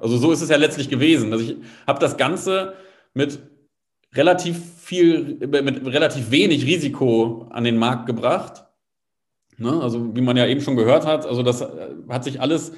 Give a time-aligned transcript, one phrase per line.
[0.00, 1.32] also so ist es ja letztlich gewesen.
[1.32, 1.56] Also ich
[1.86, 2.74] habe das Ganze
[3.14, 3.38] mit
[4.14, 8.64] relativ viel, mit relativ wenig Risiko an den Markt gebracht.
[9.56, 9.80] Ne?
[9.80, 11.68] Also wie man ja eben schon gehört hat, also das äh,
[12.08, 12.72] hat sich alles,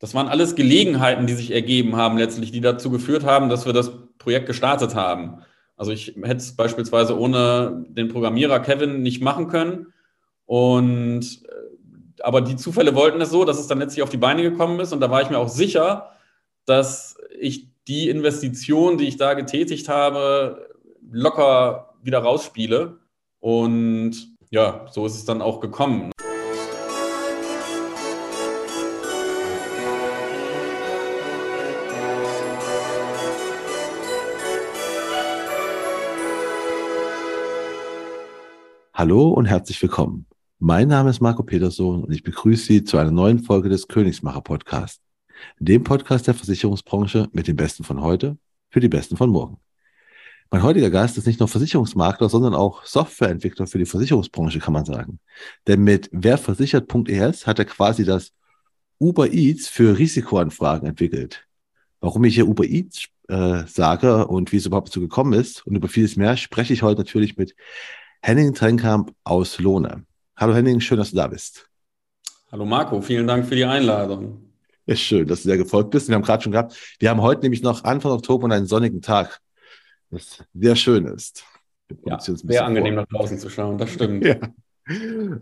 [0.00, 3.72] das waren alles Gelegenheiten, die sich ergeben haben letztlich, die dazu geführt haben, dass wir
[3.72, 5.42] das Projekt gestartet haben.
[5.76, 9.86] Also ich hätte es beispielsweise ohne den Programmierer Kevin nicht machen können.
[10.44, 11.64] Und äh,
[12.22, 14.92] aber die Zufälle wollten es so, dass es dann letztlich auf die Beine gekommen ist.
[14.92, 16.13] Und da war ich mir auch sicher,
[16.66, 20.70] dass ich die Investition, die ich da getätigt habe,
[21.10, 22.98] locker wieder rausspiele.
[23.40, 26.10] Und ja, so ist es dann auch gekommen.
[38.94, 40.26] Hallo und herzlich willkommen.
[40.60, 44.40] Mein Name ist Marco Peterson und ich begrüße Sie zu einer neuen Folge des Königsmacher
[44.40, 45.02] Podcast,
[45.58, 48.38] dem Podcast der Versicherungsbranche mit den Besten von heute
[48.70, 49.58] für die Besten von morgen.
[50.50, 54.84] Mein heutiger Gast ist nicht nur Versicherungsmakler, sondern auch Softwareentwickler für die Versicherungsbranche, kann man
[54.84, 55.18] sagen.
[55.66, 58.32] Denn mit werversichert.es hat er quasi das
[59.00, 61.46] Uber Eats für Risikoanfragen entwickelt.
[62.00, 65.74] Warum ich hier Uber Eats äh, sage und wie es überhaupt dazu gekommen ist und
[65.74, 67.56] über vieles mehr spreche ich heute natürlich mit
[68.22, 70.04] Henning Trenkamp aus Lohne.
[70.36, 71.68] Hallo Henning, schön, dass du da bist.
[72.52, 74.43] Hallo Marco, vielen Dank für die Einladung.
[74.86, 76.08] Ja, schön, dass du sehr gefolgt bist.
[76.08, 79.00] Wir haben gerade schon gehabt, wir haben heute nämlich noch Anfang Oktober und einen sonnigen
[79.00, 79.40] Tag,
[80.10, 81.44] was sehr schön ist.
[82.06, 83.02] Ja, sehr angenehm vor.
[83.02, 84.24] nach draußen zu schauen, das stimmt.
[84.24, 84.36] Ja.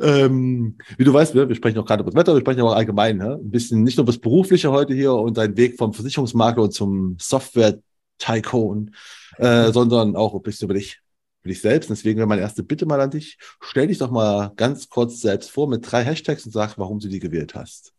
[0.00, 2.76] Ähm, wie du weißt, wir, wir sprechen auch gerade über das Wetter, wir sprechen aber
[2.76, 3.40] allgemein, ne?
[3.42, 8.94] ein bisschen nicht nur das Berufliche heute hier und dein Weg vom Versicherungsmakler zum Software-Tycoon,
[9.38, 11.00] äh, sondern auch ein bisschen über dich
[11.40, 11.90] für dich selbst.
[11.90, 13.36] Deswegen wäre meine erste Bitte mal an dich.
[13.60, 17.08] Stell dich doch mal ganz kurz selbst vor mit drei Hashtags und sag, warum du
[17.08, 17.92] die gewählt hast.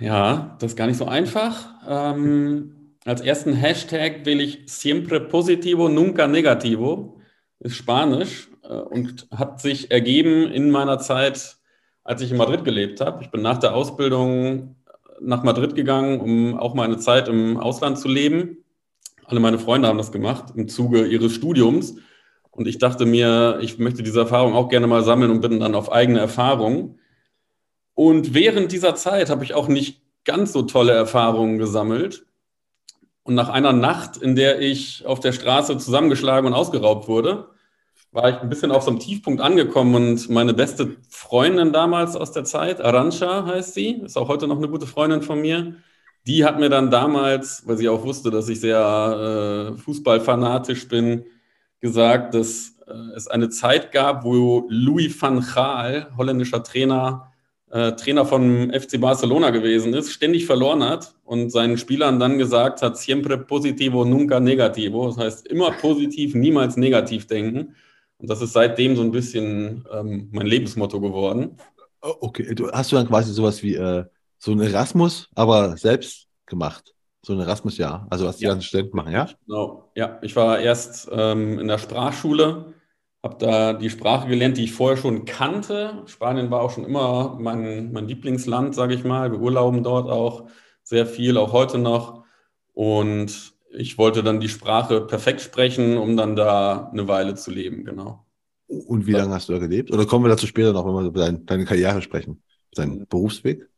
[0.00, 1.68] Ja, das ist gar nicht so einfach.
[1.88, 7.20] Ähm, als ersten Hashtag wähle ich siempre positivo, nunca negativo.
[7.58, 11.56] Ist Spanisch äh, und hat sich ergeben in meiner Zeit,
[12.04, 13.22] als ich in Madrid gelebt habe.
[13.22, 14.76] Ich bin nach der Ausbildung
[15.20, 18.58] nach Madrid gegangen, um auch meine Zeit im Ausland zu leben.
[19.24, 21.96] Alle meine Freunde haben das gemacht im Zuge ihres Studiums.
[22.50, 25.74] Und ich dachte mir, ich möchte diese Erfahrung auch gerne mal sammeln und bin dann
[25.74, 26.98] auf eigene Erfahrung.
[27.94, 32.26] Und während dieser Zeit habe ich auch nicht ganz so tolle Erfahrungen gesammelt.
[33.24, 37.48] Und nach einer Nacht, in der ich auf der Straße zusammengeschlagen und ausgeraubt wurde,
[38.10, 42.32] war ich ein bisschen auf so einem Tiefpunkt angekommen und meine beste Freundin damals aus
[42.32, 45.76] der Zeit, Arancha heißt sie, ist auch heute noch eine gute Freundin von mir,
[46.26, 51.24] die hat mir dann damals, weil sie auch wusste, dass ich sehr äh, fußballfanatisch bin,
[51.80, 57.31] gesagt, dass äh, es eine Zeit gab, wo Louis van Gaal, holländischer Trainer,
[57.72, 62.82] äh, Trainer von FC Barcelona gewesen ist, ständig verloren hat und seinen Spielern dann gesagt
[62.82, 65.06] hat, siempre positivo, nunca negativo.
[65.06, 67.74] Das heißt, immer positiv, niemals negativ denken.
[68.18, 71.56] Und das ist seitdem so ein bisschen ähm, mein Lebensmotto geworden.
[72.02, 74.04] Oh, okay, du hast du dann quasi sowas wie äh,
[74.38, 76.94] so ein Erasmus, aber selbst gemacht?
[77.24, 78.50] So ein Erasmus-Jahr, also was die ja.
[78.50, 79.28] ganzen Studenten machen, ja?
[79.46, 80.18] Genau, ja.
[80.20, 82.74] Ich war erst ähm, in der Sprachschule,
[83.22, 86.02] habe da die Sprache gelernt, die ich vorher schon kannte.
[86.06, 89.30] Spanien war auch schon immer mein, mein Lieblingsland, sage ich mal.
[89.30, 90.48] Wir urlauben dort auch
[90.82, 92.24] sehr viel, auch heute noch.
[92.74, 97.84] Und ich wollte dann die Sprache perfekt sprechen, um dann da eine Weile zu leben,
[97.84, 98.26] genau.
[98.66, 99.92] Und wie lange hast du da gelebt?
[99.92, 102.42] Oder kommen wir dazu später noch, wenn wir über dein, deine Karriere sprechen?
[102.74, 103.68] Deinen Berufsweg?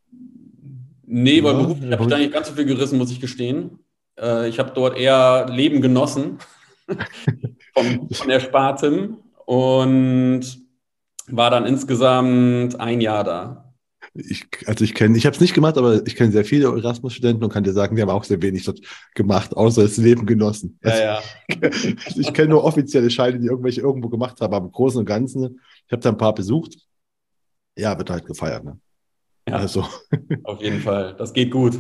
[1.07, 3.81] Nee, weil ja, beruflich habe ich da nicht ganz so viel gerissen, muss ich gestehen.
[4.19, 6.39] Äh, ich habe dort eher Leben genossen
[7.75, 10.43] von, von Erspartem und
[11.29, 13.75] war dann insgesamt ein Jahr da.
[14.15, 17.43] Ich, also ich kenne, ich habe es nicht gemacht, aber ich kenne sehr viele Erasmus-Studenten
[17.43, 18.81] und kann dir sagen, die haben auch sehr wenig dort
[19.15, 20.79] gemacht, außer das Leben genossen.
[20.85, 21.21] Ja, ja.
[22.07, 25.07] Also ich kenne nur offizielle Scheine, die irgendwelche irgendwo gemacht haben, aber im Großen und
[25.07, 26.77] Ganzen, ich habe da ein paar besucht.
[27.77, 28.65] Ja, wird halt gefeiert.
[28.65, 28.79] Ne?
[29.49, 29.85] Ja, also.
[30.45, 31.17] Auf jeden Fall.
[31.19, 31.77] Das geht gut.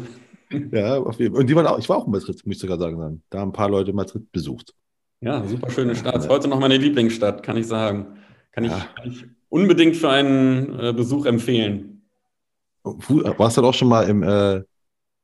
[0.72, 1.40] Ja, auf jeden Fall.
[1.40, 3.22] Und die waren auch, ich war auch in Madrid, muss ich sogar sagen.
[3.30, 4.74] Da haben ein paar Leute Madrid besucht.
[5.24, 6.16] Ja, super schöne Stadt.
[6.16, 8.18] Ist heute noch meine Lieblingsstadt, kann ich sagen.
[8.52, 8.86] Kann ich, ja.
[8.94, 12.02] kann ich unbedingt für einen äh, Besuch empfehlen.
[12.82, 14.62] Warst du auch schon mal im äh,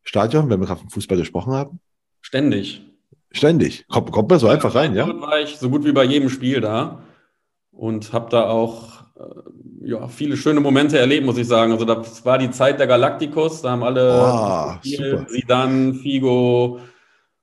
[0.02, 1.80] Stadion, wenn wir gerade vom Fußball gesprochen haben?
[2.22, 2.82] Ständig.
[3.30, 3.84] Ständig.
[3.88, 5.06] Kommt, kommt man so einfach rein, ja?
[5.20, 7.02] war ich so gut wie bei jedem Spiel da
[7.70, 11.72] und habe da auch äh, ja, viele schöne Momente erlebt, muss ich sagen.
[11.72, 16.80] Also das war die Zeit der Galacticos, da haben alle oh, Zidane, Figo,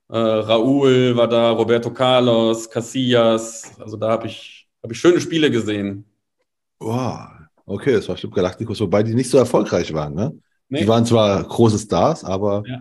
[0.08, 3.72] äh, Raúl war da, Roberto Carlos, Casillas.
[3.78, 6.04] Also da habe ich, hab ich schöne Spiele gesehen.
[6.80, 7.28] Wow,
[7.66, 10.38] okay, das war stimmt Galacticos, wobei die nicht so erfolgreich waren, ne?
[10.70, 10.80] Nee.
[10.80, 12.80] Die waren zwar große Stars, aber ja.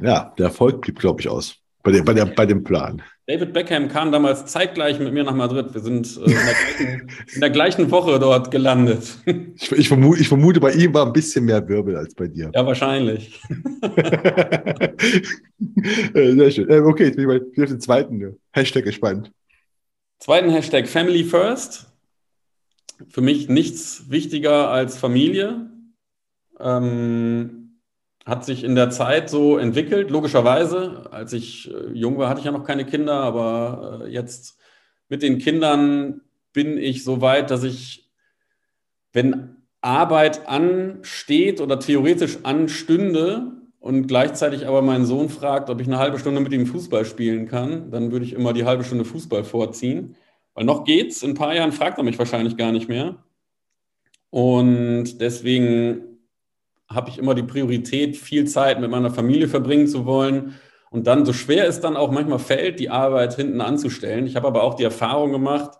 [0.00, 1.56] Ja, der Erfolg blieb, glaube ich, aus.
[1.88, 3.00] Bei, der, bei, der, bei dem Plan.
[3.26, 5.72] David Beckham kam damals zeitgleich mit mir nach Madrid.
[5.72, 9.16] Wir sind äh, in, der gleichen, in, der gleichen, Woche dort gelandet.
[9.56, 12.50] Ich, ich, vermute, ich, vermute, bei ihm war ein bisschen mehr Wirbel als bei dir.
[12.54, 13.40] Ja, wahrscheinlich.
[16.14, 16.68] Äh, sehr schön.
[16.70, 19.32] Äh, okay, jetzt bin ich mal auf den zweiten Hashtag gespannt.
[20.18, 21.86] Zweiten Hashtag Family First.
[23.08, 25.70] Für mich nichts wichtiger als Familie.
[26.60, 27.67] Ähm,
[28.28, 31.10] hat sich in der Zeit so entwickelt, logischerweise.
[31.10, 34.58] Als ich äh, jung war, hatte ich ja noch keine Kinder, aber äh, jetzt
[35.08, 36.20] mit den Kindern
[36.52, 38.10] bin ich so weit, dass ich,
[39.14, 45.98] wenn Arbeit ansteht oder theoretisch anstünde und gleichzeitig aber mein Sohn fragt, ob ich eine
[45.98, 49.44] halbe Stunde mit ihm Fußball spielen kann, dann würde ich immer die halbe Stunde Fußball
[49.44, 50.16] vorziehen.
[50.52, 53.16] Weil noch geht's, in ein paar Jahren fragt er mich wahrscheinlich gar nicht mehr.
[54.30, 56.17] Und deswegen
[56.88, 60.54] habe ich immer die Priorität, viel Zeit mit meiner Familie verbringen zu wollen.
[60.90, 64.26] Und dann, so schwer es dann auch manchmal fällt, die Arbeit hinten anzustellen.
[64.26, 65.78] Ich habe aber auch die Erfahrung gemacht,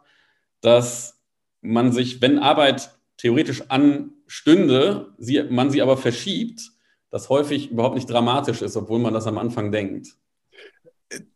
[0.60, 1.22] dass
[1.62, 6.72] man sich, wenn Arbeit theoretisch anstünde, sie, man sie aber verschiebt,
[7.10, 10.08] das häufig überhaupt nicht dramatisch ist, obwohl man das am Anfang denkt.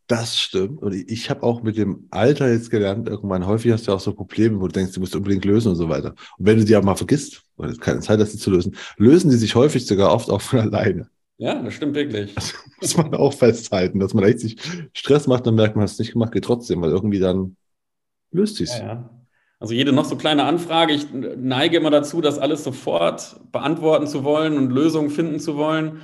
[0.05, 0.83] Das stimmt.
[0.83, 4.13] Und ich habe auch mit dem Alter jetzt gelernt, irgendwann häufig hast du auch so
[4.13, 6.13] Probleme, wo du denkst, du musst unbedingt lösen und so weiter.
[6.37, 9.37] Und wenn du die aber mal vergisst, oder keine Zeit sie zu lösen, lösen die
[9.37, 11.09] sich häufig sogar oft auch von alleine.
[11.37, 12.33] Ja, das stimmt wirklich.
[12.35, 14.57] Das muss man auch festhalten, dass man sich
[14.93, 17.57] Stress macht, dann merkt man, hast es nicht gemacht, geht trotzdem, weil irgendwie dann
[18.31, 19.09] löst sich ja, ja.
[19.63, 24.25] Also jede noch so kleine Anfrage, ich neige immer dazu, das alles sofort beantworten zu
[24.25, 26.01] wollen und Lösungen finden zu wollen.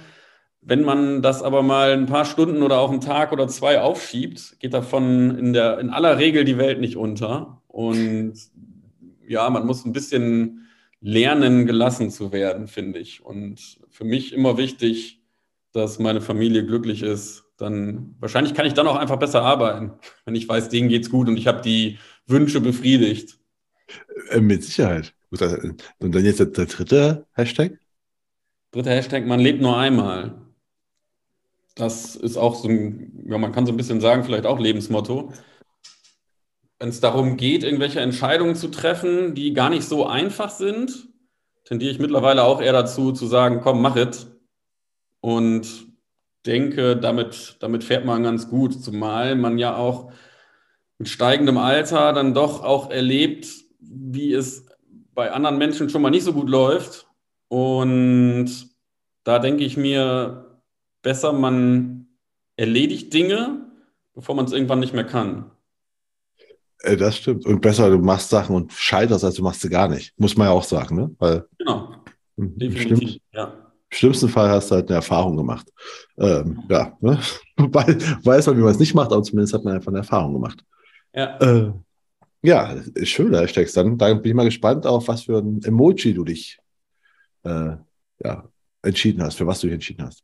[0.62, 4.60] Wenn man das aber mal ein paar Stunden oder auch einen Tag oder zwei aufschiebt,
[4.60, 7.62] geht davon in, der, in aller Regel die Welt nicht unter.
[7.68, 8.36] Und
[9.28, 10.69] ja, man muss ein bisschen
[11.01, 13.24] lernen, gelassen zu werden, finde ich.
[13.24, 15.22] Und für mich immer wichtig,
[15.72, 17.46] dass meine Familie glücklich ist.
[17.57, 19.92] Dann wahrscheinlich kann ich dann auch einfach besser arbeiten,
[20.25, 23.38] wenn ich weiß, denen geht's gut und ich habe die Wünsche befriedigt.
[24.30, 25.13] Äh, mit Sicherheit.
[25.30, 27.80] Und dann jetzt der, der dritte Hashtag?
[28.72, 30.42] Dritter Hashtag, man lebt nur einmal.
[31.75, 35.31] Das ist auch so ein, ja, man kann so ein bisschen sagen, vielleicht auch Lebensmotto.
[36.80, 41.10] Wenn es darum geht, irgendwelche Entscheidungen zu treffen, die gar nicht so einfach sind,
[41.66, 44.31] tendiere ich mittlerweile auch eher dazu, zu sagen, komm, mach es.
[45.20, 45.88] Und
[46.46, 50.12] denke, damit, damit fährt man ganz gut, zumal man ja auch
[50.98, 53.48] mit steigendem Alter dann doch auch erlebt,
[53.80, 54.66] wie es
[55.14, 57.08] bei anderen Menschen schon mal nicht so gut läuft.
[57.50, 58.70] Und
[59.24, 60.62] da denke ich mir,
[61.02, 62.08] besser, man
[62.56, 63.66] erledigt Dinge,
[64.14, 65.52] bevor man es irgendwann nicht mehr kann.
[66.84, 67.46] Äh, das stimmt.
[67.46, 70.14] Und besser, du machst Sachen und scheiterst, als du machst sie gar nicht.
[70.18, 71.16] Muss man ja auch sagen, ne?
[71.20, 71.94] Weil genau.
[72.38, 73.46] Definitiv, im ja.
[73.92, 75.68] Im schlimmsten Fall hast du halt eine Erfahrung gemacht.
[76.18, 77.20] Ähm, ja, ne?
[77.58, 80.34] Weil, weiß man, wie man es nicht macht, aber zumindest hat man einfach eine Erfahrung
[80.34, 80.64] gemacht.
[81.14, 81.38] Ja.
[81.40, 81.74] Äh,
[82.42, 83.74] ja, schön, Hashtags.
[83.74, 86.60] Dann, dann bin ich mal gespannt, auf was für ein Emoji du dich
[87.44, 87.76] äh,
[88.24, 88.50] ja,
[88.84, 90.24] entschieden hast, für was du dich entschieden hast.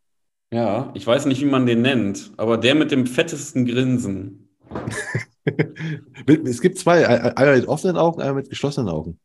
[0.53, 4.44] Ja, ich weiß nicht, wie man den nennt, aber der mit dem fettesten Grinsen.
[6.45, 9.19] es gibt zwei, einer mit offenen Augen, einer mit geschlossenen Augen.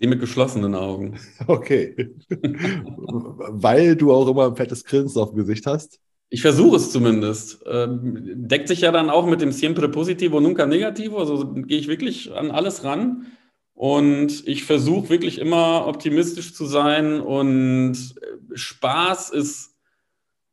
[0.00, 1.18] Die mit geschlossenen Augen.
[1.46, 2.14] Okay.
[2.28, 6.00] Weil du auch immer ein fettes Grinsen auf dem Gesicht hast.
[6.28, 7.62] Ich versuche es zumindest.
[7.66, 11.18] Ähm, deckt sich ja dann auch mit dem Siempre Positivo, Nunca Negativo.
[11.18, 13.26] Also gehe ich wirklich an alles ran.
[13.74, 17.20] Und ich versuche wirklich immer optimistisch zu sein.
[17.20, 18.14] Und
[18.54, 19.76] Spaß ist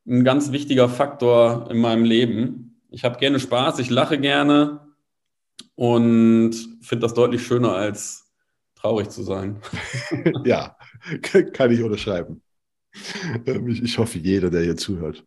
[0.06, 2.73] ein ganz wichtiger Faktor in meinem Leben.
[2.94, 4.80] Ich habe gerne Spaß, ich lache gerne
[5.74, 8.32] und finde das deutlich schöner als
[8.76, 9.60] traurig zu sein.
[10.46, 10.78] ja,
[11.22, 12.44] kann ich unterschreiben.
[13.48, 15.26] Ähm, ich, hoffe, jeder, der hier zuhört.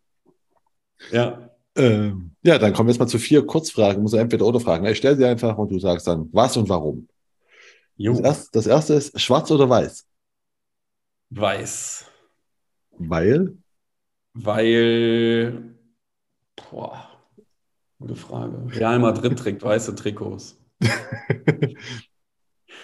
[1.11, 1.49] Ja.
[1.75, 4.01] Ähm, ja, dann kommen wir jetzt mal zu vier Kurzfragen.
[4.01, 4.85] Muss entweder oder fragen.
[4.85, 7.09] Ich stelle sie einfach und du sagst dann, was und warum.
[7.97, 10.07] Das erste, das erste ist schwarz oder weiß?
[11.31, 12.05] Weiß.
[12.91, 13.57] Weil?
[14.33, 15.75] Weil,
[16.55, 17.16] boah,
[17.99, 18.57] gute Frage.
[18.69, 20.59] Real Madrid trägt weiße Trikots.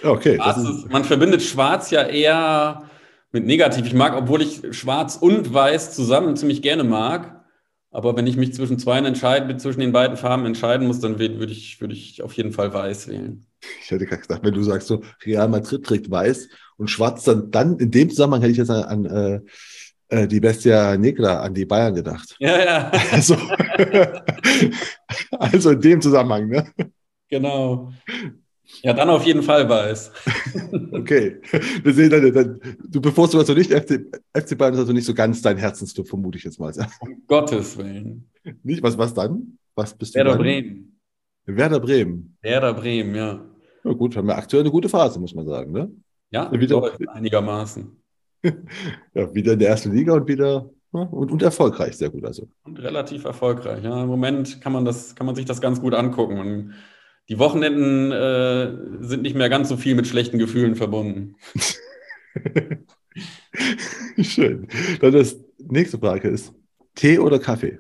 [0.04, 0.36] okay.
[0.36, 2.90] Ist, man verbindet Schwarz ja eher
[3.32, 3.86] mit negativ.
[3.86, 7.44] Ich mag, obwohl ich Schwarz und Weiß zusammen ziemlich gerne mag.
[7.92, 11.52] Aber wenn ich mich zwischen zwei entscheiden, zwischen den beiden Farben entscheiden muss, dann würde
[11.52, 13.46] ich, würde ich auf jeden Fall weiß wählen.
[13.84, 17.52] Ich hätte gerade gesagt, wenn du sagst so, Real Madrid trägt weiß und schwarz, dann,
[17.52, 19.06] dann in dem Zusammenhang hätte ich jetzt an, an
[20.14, 22.36] äh, die Bestia Negra an die Bayern gedacht.
[22.40, 22.92] Ja, ja.
[23.12, 23.36] Also,
[25.32, 26.68] also in dem Zusammenhang, ne?
[27.30, 27.92] Genau.
[28.82, 30.12] Ja, dann auf jeden Fall weiß.
[30.94, 31.42] okay.
[31.84, 34.06] Wir sehen dann, dann du bevorzugst also nicht FC,
[34.36, 36.74] FC Bayern, ist also nicht so ganz dein Herzensclub, vermute ich jetzt mal.
[37.00, 38.30] Um Gottes Willen.
[38.64, 38.82] Nicht?
[38.84, 39.58] Was, was dann?
[39.76, 40.44] Was bist Werder du dann?
[40.44, 41.00] Bremen.
[41.46, 42.38] Werder Bremen.
[42.42, 43.46] Werder Bremen, ja.
[43.84, 45.72] Ja, gut, haben wir aktuell eine gute Phase, muss man sagen.
[45.72, 45.92] Ne?
[46.32, 48.03] Ja, Wieder- einigermaßen.
[49.14, 52.26] Ja, wieder in der ersten Liga und wieder ja, und, und erfolgreich, sehr gut.
[52.26, 52.50] Also.
[52.64, 53.84] Und relativ erfolgreich.
[53.84, 56.38] Ja, Im Moment kann man, das, kann man sich das ganz gut angucken.
[56.40, 56.74] Und
[57.30, 61.36] die Wochenenden äh, sind nicht mehr ganz so viel mit schlechten Gefühlen verbunden.
[64.22, 64.68] Schön.
[65.00, 66.54] Dann das nächste Frage ist:
[66.96, 67.80] Tee oder Kaffee?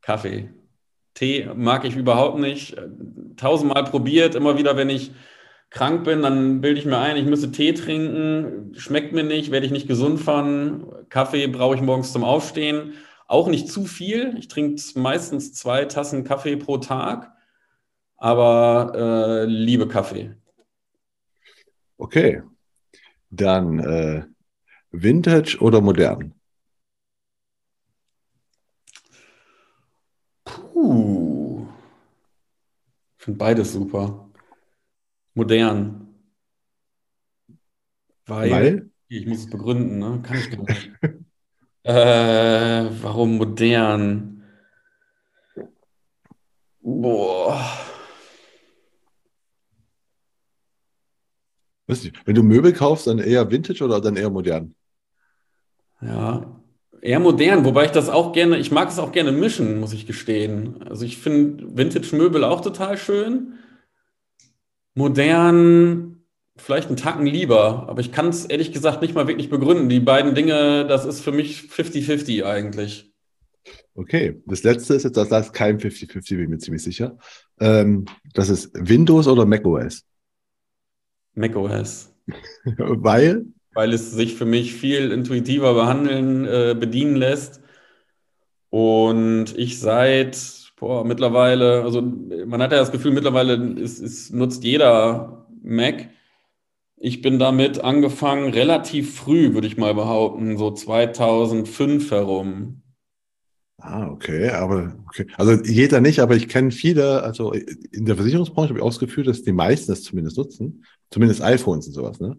[0.00, 0.50] Kaffee.
[1.14, 2.76] Tee mag ich überhaupt nicht.
[3.36, 5.12] Tausendmal probiert, immer wieder, wenn ich
[5.70, 8.74] krank bin, dann bilde ich mir ein, ich müsste Tee trinken.
[8.76, 10.92] Schmeckt mir nicht, werde ich nicht gesund von.
[11.08, 12.94] Kaffee brauche ich morgens zum Aufstehen.
[13.26, 14.36] Auch nicht zu viel.
[14.38, 17.32] Ich trinke meistens zwei Tassen Kaffee pro Tag,
[18.16, 20.34] aber äh, liebe Kaffee.
[21.96, 22.42] Okay.
[23.30, 24.24] Dann äh,
[24.90, 26.34] Vintage oder modern?
[30.44, 31.66] Puh.
[33.18, 34.29] Ich finde beides super.
[35.40, 36.06] Modern.
[38.26, 38.90] Weil, Weil?
[39.08, 40.20] ich muss es begründen, ne?
[40.22, 40.90] Kann ich gar nicht.
[41.82, 44.44] äh, warum modern?
[46.82, 47.58] Boah.
[51.86, 54.74] Wenn du Möbel kaufst, dann eher Vintage oder dann eher modern?
[56.02, 56.60] Ja,
[57.00, 60.06] eher modern, wobei ich das auch gerne, ich mag es auch gerne mischen, muss ich
[60.06, 60.82] gestehen.
[60.82, 63.54] Also ich finde Vintage-Möbel auch total schön.
[64.94, 66.24] Modern,
[66.56, 69.88] vielleicht einen Tacken lieber, aber ich kann es ehrlich gesagt nicht mal wirklich begründen.
[69.88, 73.12] Die beiden Dinge, das ist für mich 50-50 eigentlich.
[73.94, 77.18] Okay, das letzte ist jetzt, das ist kein 50-50, bin ich mir ziemlich sicher.
[77.58, 80.04] Ähm, das ist Windows oder macOS?
[81.34, 82.12] macOS,
[82.64, 87.60] Weil, weil es sich für mich viel intuitiver behandeln, äh, bedienen lässt.
[88.68, 90.36] Und ich seit,
[90.80, 96.10] boah, mittlerweile, also man hat ja das Gefühl, mittlerweile ist, ist, nutzt jeder Mac.
[96.96, 102.82] Ich bin damit angefangen, relativ früh, würde ich mal behaupten, so 2005 herum.
[103.78, 105.26] ah, okay, aber okay.
[105.36, 109.42] Also jeder nicht, aber ich kenne viele, also in der Versicherungsbranche habe ich ausgeführt, dass
[109.42, 112.36] die meisten das zumindest nutzen, zumindest iPhones und sowas, ne?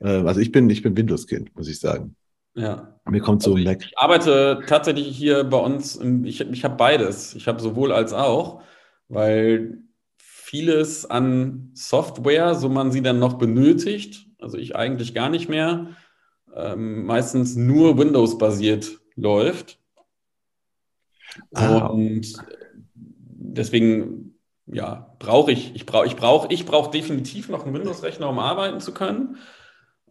[0.00, 2.16] Äh, Also ich bin, ich bin Windows-Kind, muss ich sagen.
[2.54, 2.98] Ja.
[3.08, 3.84] Mir kommt so Also Mac.
[3.84, 7.34] Ich arbeite tatsächlich hier bei uns, ich, ich habe beides.
[7.34, 8.62] Ich habe sowohl als auch,
[9.08, 9.78] weil
[10.16, 15.88] vieles an Software, so man sie dann noch benötigt, also ich eigentlich gar nicht mehr,
[16.54, 19.78] ähm, meistens nur Windows-basiert läuft.
[21.54, 21.86] Ah.
[21.86, 22.32] Und
[22.96, 28.38] deswegen, ja, brauche ich, ich brauche, ich brauche, ich brauche definitiv noch einen Windows-Rechner, um
[28.38, 29.36] arbeiten zu können.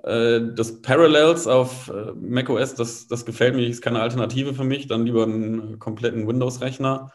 [0.04, 4.88] Äh, Das Parallels auf äh, macOS, das, das gefällt mir, ist keine Alternative für mich,
[4.88, 7.12] dann lieber einen kompletten Windows-Rechner.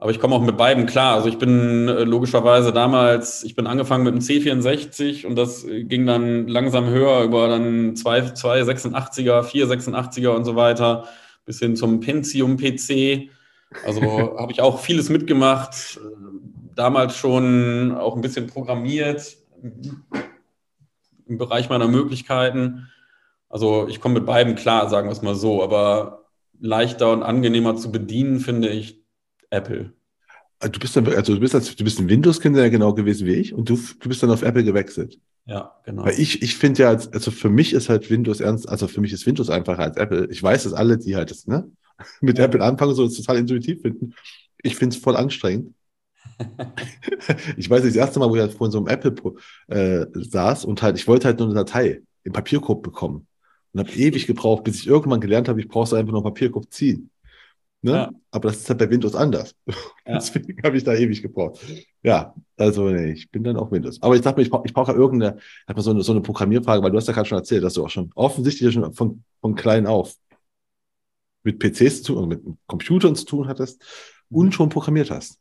[0.00, 1.14] Aber ich komme auch mit beiden klar.
[1.14, 6.06] Also ich bin äh, logischerweise damals, ich bin angefangen mit einem C64 und das ging
[6.06, 11.04] dann langsam höher über dann zwei, zwei 86er, vier 86er und so weiter,
[11.44, 13.30] bis hin zum Pentium-PC.
[13.84, 14.02] Also
[14.38, 16.00] habe ich auch vieles mitgemacht,
[16.74, 19.36] damals schon auch ein bisschen programmiert
[21.28, 22.88] im Bereich meiner Möglichkeiten.
[23.48, 26.24] Also ich komme mit beiden klar, sagen wir es mal so, aber
[26.60, 29.02] leichter und angenehmer zu bedienen finde ich
[29.50, 29.92] Apple.
[30.60, 33.34] Du bist dann, also du bist, als, du bist ein Windows-Kind ja genau gewesen wie
[33.34, 35.20] ich und du, du bist dann auf Apple gewechselt.
[35.46, 36.04] Ja, genau.
[36.04, 39.12] Weil ich, ich finde ja, also für mich ist halt Windows ernst, also für mich
[39.12, 40.26] ist Windows einfacher als Apple.
[40.30, 41.70] Ich weiß, dass alle, die halt das, ne,
[42.20, 42.44] mit Ja.
[42.44, 44.14] Apple anfangen, so das total intuitiv finden.
[44.62, 45.74] Ich finde es voll anstrengend.
[47.56, 49.14] ich weiß nicht, das erste Mal, wo ich halt vor so einem Apple
[49.68, 53.26] äh, saß und halt, ich wollte halt nur eine Datei im Papierkorb bekommen
[53.72, 56.72] und habe ewig gebraucht, bis ich irgendwann gelernt habe, ich brauche einfach nur einen Papierkorb
[56.72, 57.10] ziehen.
[57.80, 57.92] Ne?
[57.92, 58.10] Ja.
[58.30, 59.54] Aber das ist halt bei Windows anders.
[60.06, 60.14] Ja.
[60.14, 61.60] Deswegen habe ich da ewig gebraucht.
[62.02, 64.00] Ja, also nee, ich bin dann auch Windows.
[64.00, 66.22] Aber ich dachte mir, ich brauche ich brauche ja irgendeine, mal so eine, so eine
[66.22, 69.22] Programmierfrage, weil du hast ja gerade schon erzählt, dass du auch schon offensichtlich schon von,
[69.42, 70.14] von klein auf
[71.42, 73.82] mit PCs zu tun, mit Computern zu tun hattest
[74.30, 75.38] und schon programmiert hast.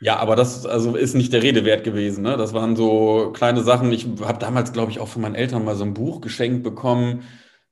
[0.00, 2.22] Ja, aber das also ist nicht der Rede wert gewesen.
[2.22, 2.36] Ne?
[2.36, 3.92] Das waren so kleine Sachen.
[3.92, 7.22] Ich habe damals, glaube ich, auch von meinen Eltern mal so ein Buch geschenkt bekommen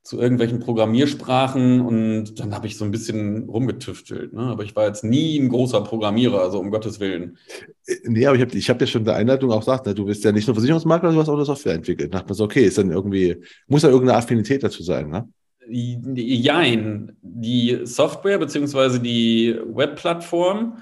[0.04, 4.34] zu irgendwelchen Programmiersprachen und dann habe ich so ein bisschen rumgetüftelt.
[4.34, 4.42] Ne?
[4.42, 7.38] Aber ich war jetzt nie ein großer Programmierer, also um Gottes Willen.
[7.86, 9.94] Äh, Nee, aber ich habe ich hab ja schon in der Einleitung auch gesagt, ne,
[9.94, 12.12] du bist ja nicht nur Versicherungsmakler, du hast auch eine Software entwickelt.
[12.12, 15.26] Da dachte man so, okay, ist dann irgendwie, muss ja irgendeine Affinität dazu sein, ne?
[15.66, 20.76] Jein, die Software beziehungsweise die Webplattform,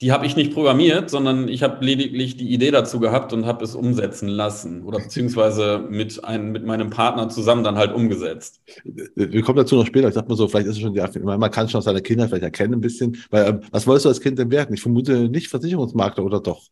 [0.00, 3.62] die habe ich nicht programmiert, sondern ich habe lediglich die Idee dazu gehabt und habe
[3.64, 8.62] es umsetzen lassen oder beziehungsweise mit, einem, mit meinem Partner zusammen dann halt umgesetzt.
[8.84, 10.08] Wir kommen dazu noch später.
[10.08, 12.44] Ich dachte mal so, vielleicht ist es schon, die, man kann schon seine Kinder vielleicht
[12.44, 13.18] erkennen ein bisschen.
[13.30, 14.74] Weil, ähm, was wolltest du als Kind denn werden?
[14.74, 16.62] Ich vermute nicht Versicherungsmakler oder doch?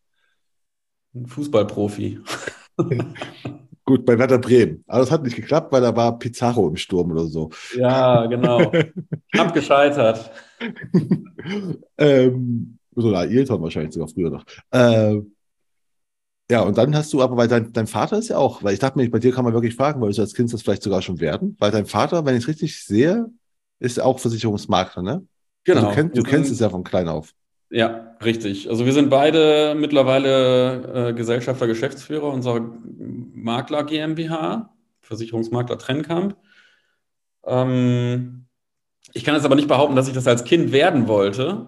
[1.15, 2.21] Ein Fußballprofi.
[3.85, 4.85] Gut, bei Werder Bremen.
[4.87, 7.51] Aber das hat nicht geklappt, weil da war Pizarro im Sturm oder so.
[7.75, 8.73] Ja, genau.
[9.37, 10.31] Hab gescheitert.
[11.99, 14.45] ähm, so eine Ailton wahrscheinlich sogar früher noch.
[14.71, 15.21] Äh,
[16.51, 18.81] ja, und dann hast du aber, weil dein, dein Vater ist ja auch, weil ich
[18.81, 21.03] dachte mir, bei dir kann man wirklich fragen, weil du als Kind das vielleicht sogar
[21.03, 23.27] schon werden, weil dein Vater, wenn ich es richtig sehe,
[23.81, 25.27] ist auch Versicherungsmakler, ne?
[25.65, 25.81] Genau.
[25.81, 27.35] Also du, kenn, du kennst es ja von klein auf.
[27.71, 28.71] Ja, richtig.
[28.71, 32.61] Also wir sind beide mittlerweile äh, Gesellschafter, Geschäftsführer unserer
[32.99, 36.37] Makler GmbH, Versicherungsmakler Trennkamp.
[37.45, 38.47] Ähm,
[39.13, 41.67] ich kann jetzt aber nicht behaupten, dass ich das als Kind werden wollte,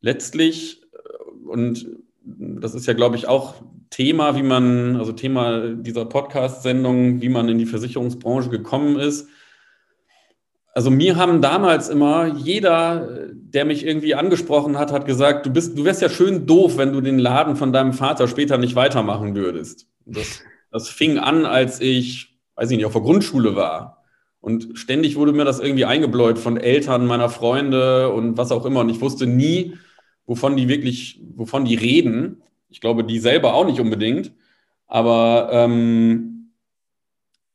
[0.00, 1.86] letztlich, äh, und
[2.24, 3.54] das ist ja, glaube ich, auch
[3.90, 9.28] Thema, wie man, also Thema dieser Podcast-Sendung, wie man in die Versicherungsbranche gekommen ist.
[10.72, 15.76] Also mir haben damals immer jeder, der mich irgendwie angesprochen hat, hat gesagt, du bist,
[15.76, 19.34] du wärst ja schön doof, wenn du den Laden von deinem Vater später nicht weitermachen
[19.34, 19.88] würdest.
[20.06, 20.40] Das,
[20.70, 24.04] das fing an, als ich, weiß ich nicht, auf der Grundschule war.
[24.40, 28.80] Und ständig wurde mir das irgendwie eingebläut von Eltern meiner Freunde und was auch immer.
[28.80, 29.74] Und ich wusste nie,
[30.30, 32.40] wovon die wirklich, wovon die reden.
[32.68, 34.32] Ich glaube, die selber auch nicht unbedingt.
[34.86, 36.52] Aber ähm,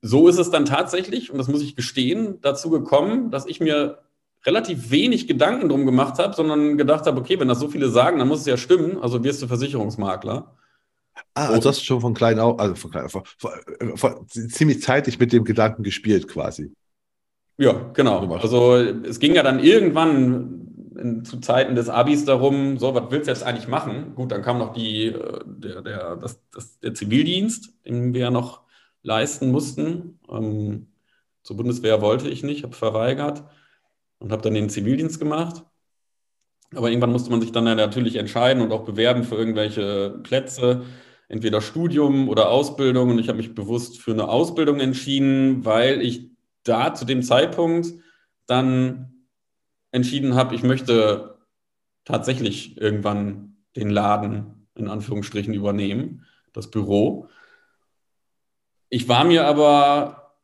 [0.01, 4.00] so ist es dann tatsächlich, und das muss ich gestehen, dazu gekommen, dass ich mir
[4.46, 8.20] relativ wenig Gedanken drum gemacht habe, sondern gedacht habe, okay, wenn das so viele sagen,
[8.20, 10.53] dann muss es ja stimmen, also wirst du Versicherungsmakler.
[11.34, 14.82] Ah, also hast du schon von klein auf, also von klein auf, von, von, ziemlich
[14.82, 16.74] zeitig mit dem Gedanken gespielt quasi.
[17.58, 18.36] Ja, genau.
[18.36, 20.64] Also es ging ja dann irgendwann
[20.98, 24.16] in, zu Zeiten des Abis darum, so, was willst du jetzt eigentlich machen?
[24.16, 28.62] Gut, dann kam noch die, äh, der, der, das, das, der Zivildienst, den wir noch
[29.04, 30.20] leisten mussten.
[30.30, 30.88] Ähm,
[31.44, 33.44] zur Bundeswehr wollte ich nicht, habe verweigert
[34.20, 35.64] und habe dann den Zivildienst gemacht.
[36.74, 40.84] Aber irgendwann musste man sich dann ja natürlich entscheiden und auch bewerben für irgendwelche Plätze,
[41.27, 43.12] entweder Studium oder Ausbildung.
[43.12, 46.31] Und ich habe mich bewusst für eine Ausbildung entschieden, weil ich
[46.64, 47.94] da zu dem Zeitpunkt
[48.48, 49.15] dann
[49.96, 51.38] entschieden habe, ich möchte
[52.03, 57.29] tatsächlich irgendwann den Laden in Anführungsstrichen übernehmen, das Büro.
[58.90, 60.36] Ich war mir aber,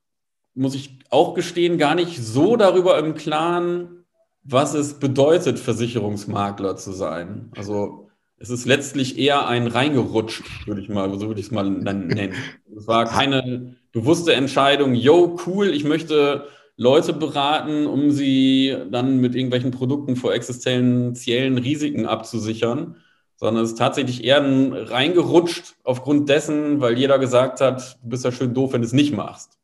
[0.53, 4.05] muss ich auch gestehen, gar nicht so darüber im Klaren,
[4.43, 7.51] was es bedeutet, Versicherungsmakler zu sein.
[7.55, 11.69] Also es ist letztlich eher ein reingerutscht, würde ich mal, so würde ich es mal
[11.69, 12.33] nennen.
[12.75, 19.35] Es war keine bewusste Entscheidung, yo, cool, ich möchte Leute beraten, um sie dann mit
[19.35, 22.95] irgendwelchen Produkten vor existenziellen Risiken abzusichern,
[23.35, 24.41] sondern es ist tatsächlich eher
[24.89, 28.93] reingerutscht aufgrund dessen, weil jeder gesagt hat, du bist ja schön doof, wenn du es
[28.93, 29.57] nicht machst.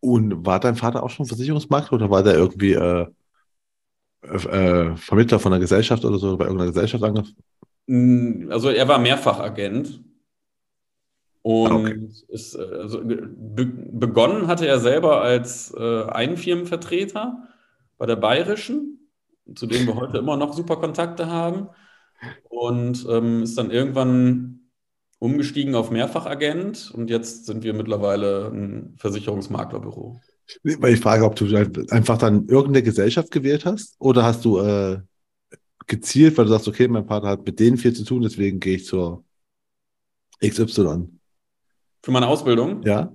[0.00, 3.06] Und war dein Vater auch schon Versicherungsmakler oder war der irgendwie äh,
[4.22, 8.52] äh, Vermittler von einer Gesellschaft oder so, bei irgendeiner Gesellschaft angefangen?
[8.52, 10.00] Also er war Mehrfachagent
[11.46, 12.08] und ah, okay.
[12.26, 17.46] ist, äh, also, be begonnen hatte er selber als äh, Einfirmenvertreter
[17.98, 19.08] bei der Bayerischen,
[19.54, 21.68] zu dem wir heute immer noch super Kontakte haben.
[22.48, 24.70] Und ähm, ist dann irgendwann
[25.20, 30.20] umgestiegen auf Mehrfachagent und jetzt sind wir mittlerweile ein Versicherungsmaklerbüro.
[30.64, 31.46] Weil ich frage, ob du
[31.90, 34.98] einfach dann irgendeine Gesellschaft gewählt hast oder hast du äh,
[35.86, 38.74] gezielt, weil du sagst, okay, mein Partner hat mit denen viel zu tun, deswegen gehe
[38.74, 39.24] ich zur
[40.44, 41.15] XY.
[42.06, 42.84] Für meine Ausbildung?
[42.84, 43.12] Ja.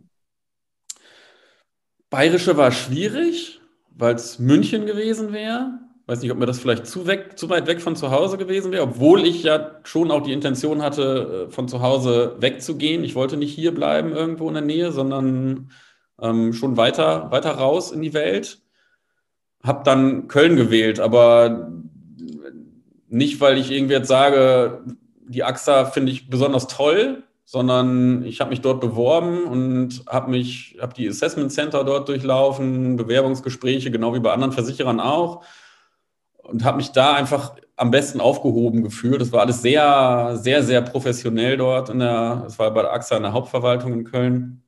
[2.10, 3.62] Bayerische war schwierig,
[3.95, 5.80] weil es München gewesen wäre.
[6.08, 8.73] Weiß nicht, ob mir das vielleicht zu, weg, zu weit weg von zu Hause gewesen
[8.73, 13.06] wäre, obwohl ich ja schon auch die Intention hatte, äh, von zu Hause wegzugehen.
[13.06, 15.71] Ich wollte nicht hier bleiben irgendwo in der Nähe, sondern
[16.21, 18.62] ähm, schon weiter, weiter raus in die Welt.
[19.63, 21.71] Hab dann Köln gewählt, aber
[23.08, 24.84] nicht, weil ich irgendwie jetzt sage,
[25.30, 30.77] die AXA finde ich besonders toll, sondern ich habe mich dort beworben und habe mich,
[30.80, 35.43] habe die Assessment Center dort durchlaufen, Bewerbungsgespräche, genau wie bei anderen Versicherern auch
[36.43, 39.21] und habe mich da einfach am besten aufgehoben gefühlt.
[39.21, 43.17] Das war alles sehr, sehr, sehr professionell dort in der, es war bei der AXA
[43.17, 44.63] in der Hauptverwaltung in Köln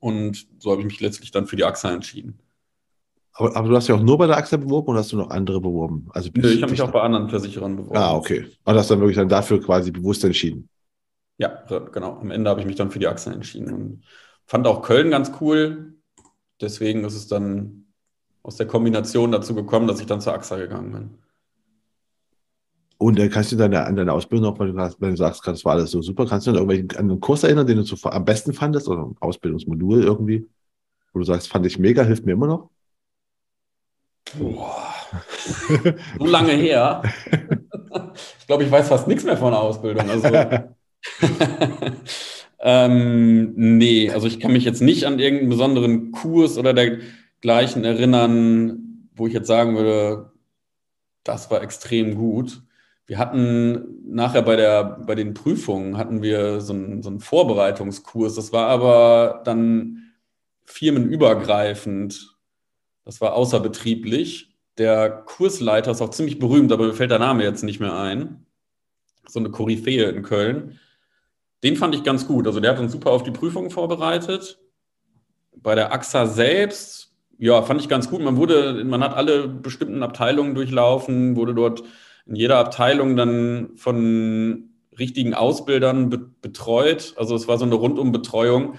[0.00, 2.38] und so habe ich mich letztlich dann für die AXA entschieden.
[3.32, 5.30] Aber, aber, du hast ja auch nur bei der AXA beworben oder hast du noch
[5.30, 6.08] andere beworben?
[6.10, 7.96] Also ich habe mich auch bei anderen Versicherern beworben.
[7.96, 8.46] Ah, okay.
[8.64, 10.68] Und hast dann wirklich dann dafür quasi bewusst entschieden?
[11.38, 12.18] Ja, genau.
[12.18, 14.04] Am Ende habe ich mich dann für die Achse entschieden und
[14.44, 15.94] fand auch Köln ganz cool.
[16.60, 17.86] Deswegen ist es dann
[18.42, 21.18] aus der Kombination dazu gekommen, dass ich dann zur AXA gegangen bin.
[23.00, 25.64] Und äh, kannst du deine, an deine Ausbildung noch, wenn du, wenn du sagst, das
[25.64, 28.52] war alles so super, kannst du an einen Kurs erinnern, den du so am besten
[28.52, 30.48] fandest oder ein Ausbildungsmodul irgendwie,
[31.12, 32.70] wo du sagst, fand ich mega, hilft mir immer noch?
[34.36, 34.94] Boah.
[36.18, 37.02] so lange her.
[38.40, 40.10] ich glaube, ich weiß fast nichts mehr von der Ausbildung.
[40.10, 40.28] Also,
[42.60, 49.08] ähm, nee, also ich kann mich jetzt nicht an irgendeinen besonderen Kurs oder dergleichen erinnern,
[49.14, 50.32] wo ich jetzt sagen würde,
[51.24, 52.62] das war extrem gut.
[53.06, 58.34] Wir hatten nachher bei, der, bei den Prüfungen hatten wir so einen, so einen Vorbereitungskurs.
[58.34, 60.12] Das war aber dann
[60.64, 62.36] firmenübergreifend.
[63.04, 64.54] Das war außerbetrieblich.
[64.76, 68.44] Der Kursleiter ist auch ziemlich berühmt, aber mir fällt der Name jetzt nicht mehr ein.
[69.26, 70.78] So eine Koryphäe in Köln.
[71.62, 72.46] Den fand ich ganz gut.
[72.46, 74.58] Also der hat uns super auf die Prüfungen vorbereitet.
[75.56, 78.20] Bei der AXA selbst, ja, fand ich ganz gut.
[78.20, 81.82] Man wurde, man hat alle bestimmten Abteilungen durchlaufen, wurde dort
[82.26, 87.14] in jeder Abteilung dann von richtigen Ausbildern be betreut.
[87.16, 88.78] Also es war so eine Rundumbetreuung.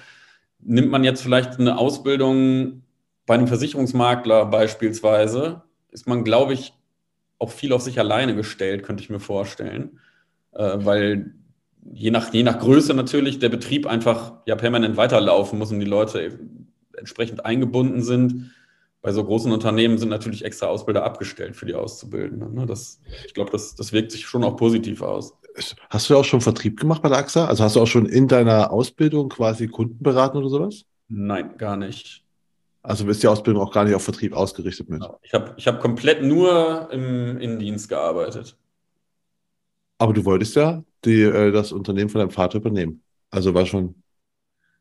[0.59, 2.83] Nimmt man jetzt vielleicht eine Ausbildung
[3.25, 5.61] bei einem Versicherungsmakler beispielsweise,
[5.91, 6.73] ist man, glaube ich,
[7.37, 9.99] auch viel auf sich alleine gestellt, könnte ich mir vorstellen.
[10.51, 11.35] Äh, weil
[11.83, 15.85] je nach, je nach Größe natürlich der Betrieb einfach ja permanent weiterlaufen muss und die
[15.85, 16.39] Leute
[16.97, 18.51] entsprechend eingebunden sind
[19.01, 22.53] bei so großen Unternehmen sind natürlich extra Ausbilder abgestellt für die Auszubildenden.
[22.53, 22.65] Ne?
[22.65, 25.33] Das, ich glaube, das, das wirkt sich schon auch positiv aus.
[25.89, 27.45] Hast du auch schon Vertrieb gemacht bei der AXA?
[27.45, 30.85] Also hast du auch schon in deiner Ausbildung quasi Kunden beraten oder sowas?
[31.07, 32.23] Nein, gar nicht.
[32.81, 35.01] Also ist die Ausbildung auch gar nicht auf Vertrieb ausgerichtet mit?
[35.01, 35.19] Genau.
[35.21, 38.57] Ich habe ich hab komplett nur im Innendienst gearbeitet.
[39.97, 43.01] Aber du wolltest ja die, äh, das Unternehmen von deinem Vater übernehmen.
[43.31, 43.95] Also war schon.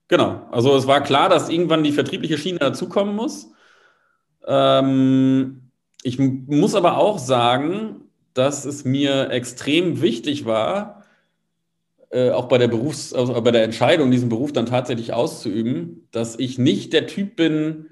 [0.08, 0.48] Genau.
[0.50, 3.52] Also es war klar, dass irgendwann die vertriebliche Schiene dazukommen muss.
[4.46, 5.70] Ähm,
[6.02, 11.04] ich muss aber auch sagen, dass es mir extrem wichtig war,
[12.10, 16.38] äh, auch bei der Berufs-, also bei der Entscheidung, diesen Beruf dann tatsächlich auszuüben, dass
[16.38, 17.86] ich nicht der Typ bin,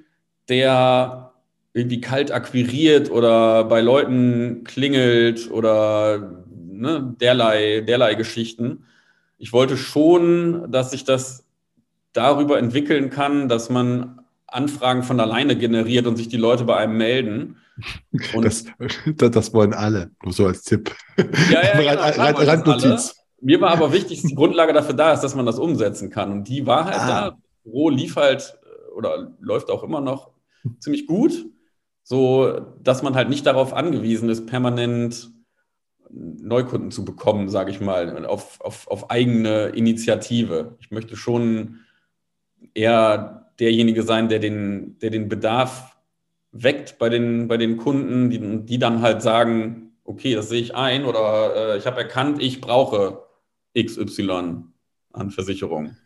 [0.49, 1.35] der
[1.75, 6.46] irgendwie kalt akquiriert oder bei Leuten klingelt oder
[6.79, 8.85] ne, derlei, derlei Geschichten.
[9.39, 11.45] Ich wollte schon, dass sich das
[12.13, 16.97] darüber entwickeln kann, dass man Anfragen von alleine generiert und sich die Leute bei einem
[16.97, 17.57] melden.
[18.41, 18.65] Das,
[19.17, 20.97] das, wollen alle, nur so als Tipp.
[21.51, 23.17] Ja, ja, genau, Randnotiz.
[23.43, 26.33] Mir war aber wichtig, dass die Grundlage dafür da ist, dass man das umsetzen kann.
[26.33, 27.07] Und die war halt ah.
[27.07, 27.31] da.
[27.33, 28.57] Das Büro lief halt
[28.97, 30.31] oder läuft auch immer noch
[30.79, 31.47] ziemlich gut,
[32.03, 35.31] so dass man halt nicht darauf angewiesen ist, permanent
[36.11, 40.77] Neukunden zu bekommen, sage ich mal, auf, auf, auf eigene Initiative.
[40.81, 41.81] Ich möchte schon
[42.75, 45.97] eher derjenige sein, der den, der den Bedarf
[46.53, 50.75] weckt bei den, bei den Kunden, die, die dann halt sagen, okay, das sehe ich
[50.75, 53.25] ein oder äh, ich habe erkannt, ich brauche
[53.77, 54.65] XY
[55.13, 55.97] an Versicherung.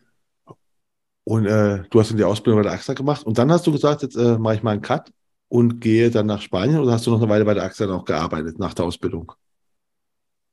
[1.23, 3.71] Und äh, du hast dann die Ausbildung bei der AXA gemacht und dann hast du
[3.71, 5.11] gesagt, jetzt äh, mache ich mal einen Cut
[5.49, 8.05] und gehe dann nach Spanien oder hast du noch eine Weile bei der AXA noch
[8.05, 9.31] gearbeitet nach der Ausbildung?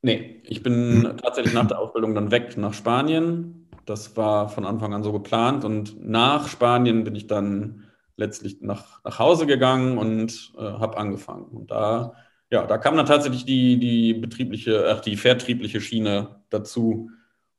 [0.03, 1.17] Nee, ich bin hm.
[1.17, 5.65] tatsächlich nach der Ausbildung dann weg nach Spanien, das war von Anfang an so geplant.
[5.65, 7.85] Und nach Spanien bin ich dann
[8.17, 11.45] letztlich nach, nach Hause gegangen und äh, habe angefangen.
[11.45, 12.13] Und da,
[12.51, 17.11] ja, da kam dann tatsächlich die, die betriebliche, ach, die vertriebliche Schiene dazu.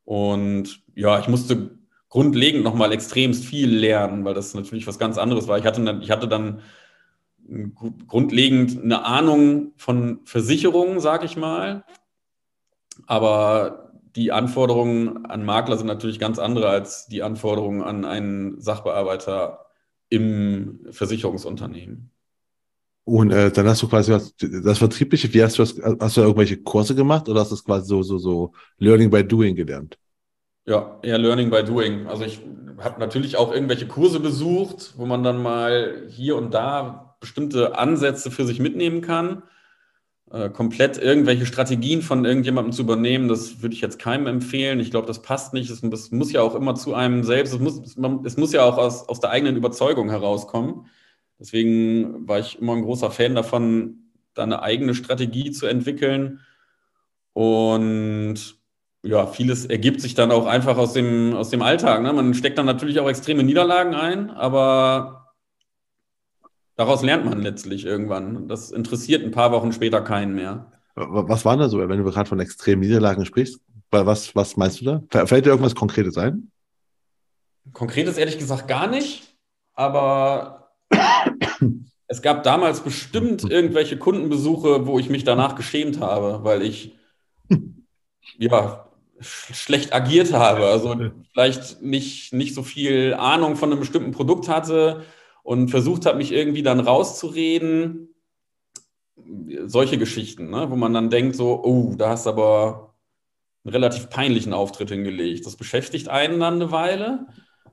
[0.04, 1.71] Und ja, ich musste
[2.10, 5.58] grundlegend nochmal extremst viel lernen, weil das natürlich was ganz anderes war.
[5.58, 6.62] Ich hatte, dann, ich hatte dann
[8.08, 11.84] grundlegend eine Ahnung von Versicherungen, sag ich mal.
[13.07, 19.65] Aber die Anforderungen an Makler sind natürlich ganz andere als die Anforderungen an einen Sachbearbeiter
[20.09, 22.12] im Versicherungsunternehmen.
[23.05, 26.21] Und äh, dann hast du quasi was, das Vertriebliche, wie hast du das, hast du
[26.21, 29.97] irgendwelche Kurse gemacht oder hast du das quasi so, so, so Learning by Doing gelernt?
[30.65, 32.05] Ja, eher Learning by Doing.
[32.07, 32.39] Also ich
[32.79, 38.31] habe natürlich auch irgendwelche Kurse besucht, wo man dann mal hier und da bestimmte Ansätze
[38.31, 39.43] für sich mitnehmen kann.
[40.31, 44.79] Äh, komplett irgendwelche Strategien von irgendjemandem zu übernehmen, das würde ich jetzt keinem empfehlen.
[44.79, 45.71] Ich glaube, das passt nicht.
[45.71, 47.81] Es, es, muss ja auch immer zu einem selbst, es muss,
[48.23, 50.85] es muss ja auch aus, aus der eigenen Überzeugung herauskommen.
[51.39, 56.41] Deswegen war ich immer ein großer Fan davon, da eine eigene Strategie zu entwickeln.
[57.33, 58.35] Und
[59.01, 62.03] ja, vieles ergibt sich dann auch einfach aus dem, aus dem Alltag.
[62.03, 62.13] Ne?
[62.13, 65.18] Man steckt dann natürlich auch extreme Niederlagen ein, aber
[66.79, 68.47] Daraus lernt man letztlich irgendwann.
[68.47, 70.71] Das interessiert ein paar Wochen später keinen mehr.
[70.95, 73.59] Was war da so, wenn du gerade von extremen Niederlagen sprichst?
[73.91, 75.25] Was, was meinst du da?
[75.25, 76.53] Fällt dir irgendwas Konkretes ein?
[77.73, 79.35] Konkretes ehrlich gesagt gar nicht,
[79.73, 80.71] aber
[82.07, 86.95] es gab damals bestimmt irgendwelche Kundenbesuche, wo ich mich danach geschämt habe, weil ich
[88.37, 88.89] ja,
[89.19, 90.67] schlecht agiert habe.
[90.67, 90.95] Also
[91.33, 95.03] vielleicht nicht, nicht so viel Ahnung von einem bestimmten Produkt hatte
[95.49, 98.13] und versucht habe, mich irgendwie dann rauszureden.
[99.65, 100.69] Solche Geschichten, ne?
[100.69, 102.93] wo man dann denkt, so, oh, da hast du aber
[103.63, 105.47] einen relativ peinlichen Auftritt hingelegt.
[105.47, 107.25] Das beschäftigt einen dann eine Weile.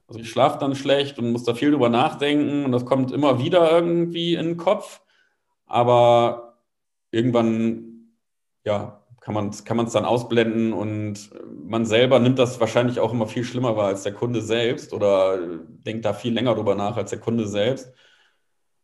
[0.07, 3.41] Also ich schlafe dann schlecht und muss da viel drüber nachdenken und das kommt immer
[3.45, 5.03] wieder irgendwie in den Kopf.
[5.67, 6.57] Aber
[7.11, 8.09] irgendwann,
[8.65, 11.31] ja, kann man es kann dann ausblenden und
[11.65, 15.37] man selber nimmt das wahrscheinlich auch immer viel schlimmer wahr als der Kunde selbst oder
[15.85, 17.93] denkt da viel länger drüber nach als der Kunde selbst.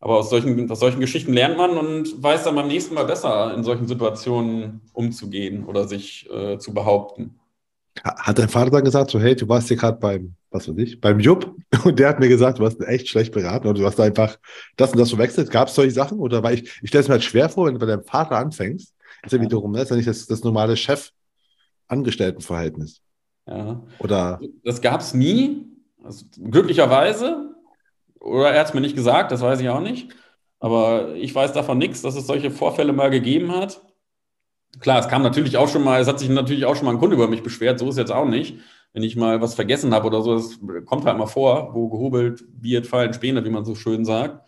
[0.00, 3.55] Aber aus solchen, aus solchen Geschichten lernt man und weiß dann beim nächsten Mal besser,
[3.55, 7.38] in solchen Situationen umzugehen oder sich äh, zu behaupten.
[8.02, 11.00] Hat dein Vater dann gesagt, so, hey, du warst hier gerade beim, was weiß ich,
[11.00, 14.00] beim Jupp und der hat mir gesagt, du hast echt schlecht beraten und du hast
[14.00, 14.40] einfach
[14.76, 15.52] das und das verwechselt.
[15.52, 16.18] Gab es solche Sachen?
[16.18, 18.38] Oder weil ich, ich stelle es mir halt schwer vor, wenn du bei deinem Vater
[18.38, 18.92] anfängst,
[19.24, 19.82] ist ja wiederum, ne?
[19.82, 23.02] ist ja nicht das, das normale Chef-Angestelltenverhältnis.
[23.46, 23.82] Ja.
[23.98, 24.40] Oder?
[24.64, 25.66] Das gab es nie,
[26.02, 27.54] also, glücklicherweise.
[28.20, 30.14] Oder er hat es mir nicht gesagt, das weiß ich auch nicht.
[30.61, 33.82] Aber ich weiß davon nichts, dass es solche Vorfälle mal gegeben hat.
[34.80, 36.98] Klar, es kam natürlich auch schon mal, es hat sich natürlich auch schon mal ein
[36.98, 38.58] Kunde über mich beschwert, so ist es jetzt auch nicht.
[38.92, 42.44] Wenn ich mal was vergessen habe oder so, das kommt halt mal vor, wo gehobelt
[42.61, 44.46] wird, fallen Späne, wie man so schön sagt.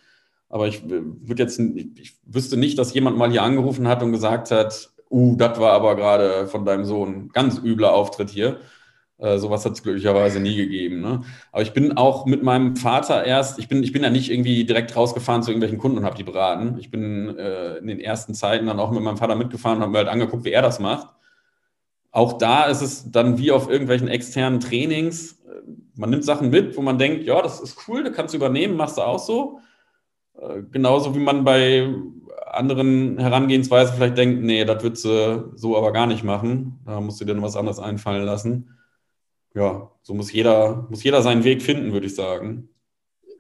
[0.55, 4.53] Aber ich würde jetzt, ich wüsste nicht, dass jemand mal hier angerufen hat und gesagt
[4.53, 8.59] hat, uh, das war aber gerade von deinem Sohn ganz übler Auftritt hier.
[9.19, 11.01] Äh, sowas hat es glücklicherweise nie gegeben.
[11.01, 11.23] Ne?
[11.51, 14.65] Aber ich bin auch mit meinem Vater erst, ich bin, ich bin ja nicht irgendwie
[14.65, 16.77] direkt rausgefahren zu irgendwelchen Kunden und habe die beraten.
[16.79, 19.91] Ich bin äh, in den ersten Zeiten dann auch mit meinem Vater mitgefahren und habe
[19.91, 21.09] mir halt angeguckt, wie er das macht.
[22.13, 25.43] Auch da ist es dann wie auf irgendwelchen externen Trainings.
[25.97, 28.77] Man nimmt Sachen mit, wo man denkt, ja, das ist cool, das kannst du übernehmen,
[28.77, 29.59] machst du auch so.
[30.41, 31.89] Äh, genauso wie man bei
[32.47, 36.79] anderen Herangehensweisen vielleicht denkt, nee, das würdest du so aber gar nicht machen.
[36.85, 38.75] Da musst du dir noch was anderes einfallen lassen
[39.55, 42.69] ja, so muss jeder, muss jeder seinen Weg finden, würde ich sagen.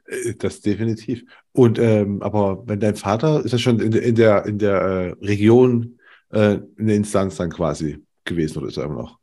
[0.07, 1.25] Äh, das definitiv.
[1.53, 4.81] Und ähm, aber wenn dein Vater ist ja schon in, der in der in der
[4.81, 5.99] äh, Region
[6.31, 9.19] äh, eine Instanz dann quasi gewesen oder ist er immer noch?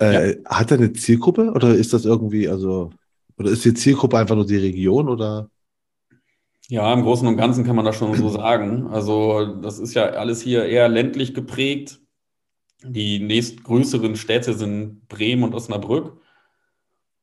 [0.00, 0.44] Äh, ja.
[0.46, 2.90] Hat er eine Zielgruppe oder ist das irgendwie also
[3.36, 5.50] oder ist die Zielgruppe einfach nur die Region oder?
[6.68, 8.86] Ja, im Großen und Ganzen kann man das schon so sagen.
[8.88, 12.00] Also das ist ja alles hier eher ländlich geprägt.
[12.82, 16.20] Die nächstgrößeren Städte sind Bremen und Osnabrück.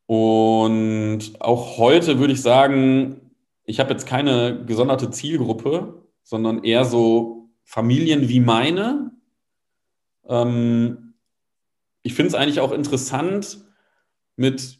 [0.05, 3.31] Und auch heute würde ich sagen,
[3.63, 9.11] ich habe jetzt keine gesonderte Zielgruppe, sondern eher so Familien wie meine.
[10.27, 11.13] Ähm,
[12.03, 13.65] ich finde es eigentlich auch interessant,
[14.35, 14.79] mit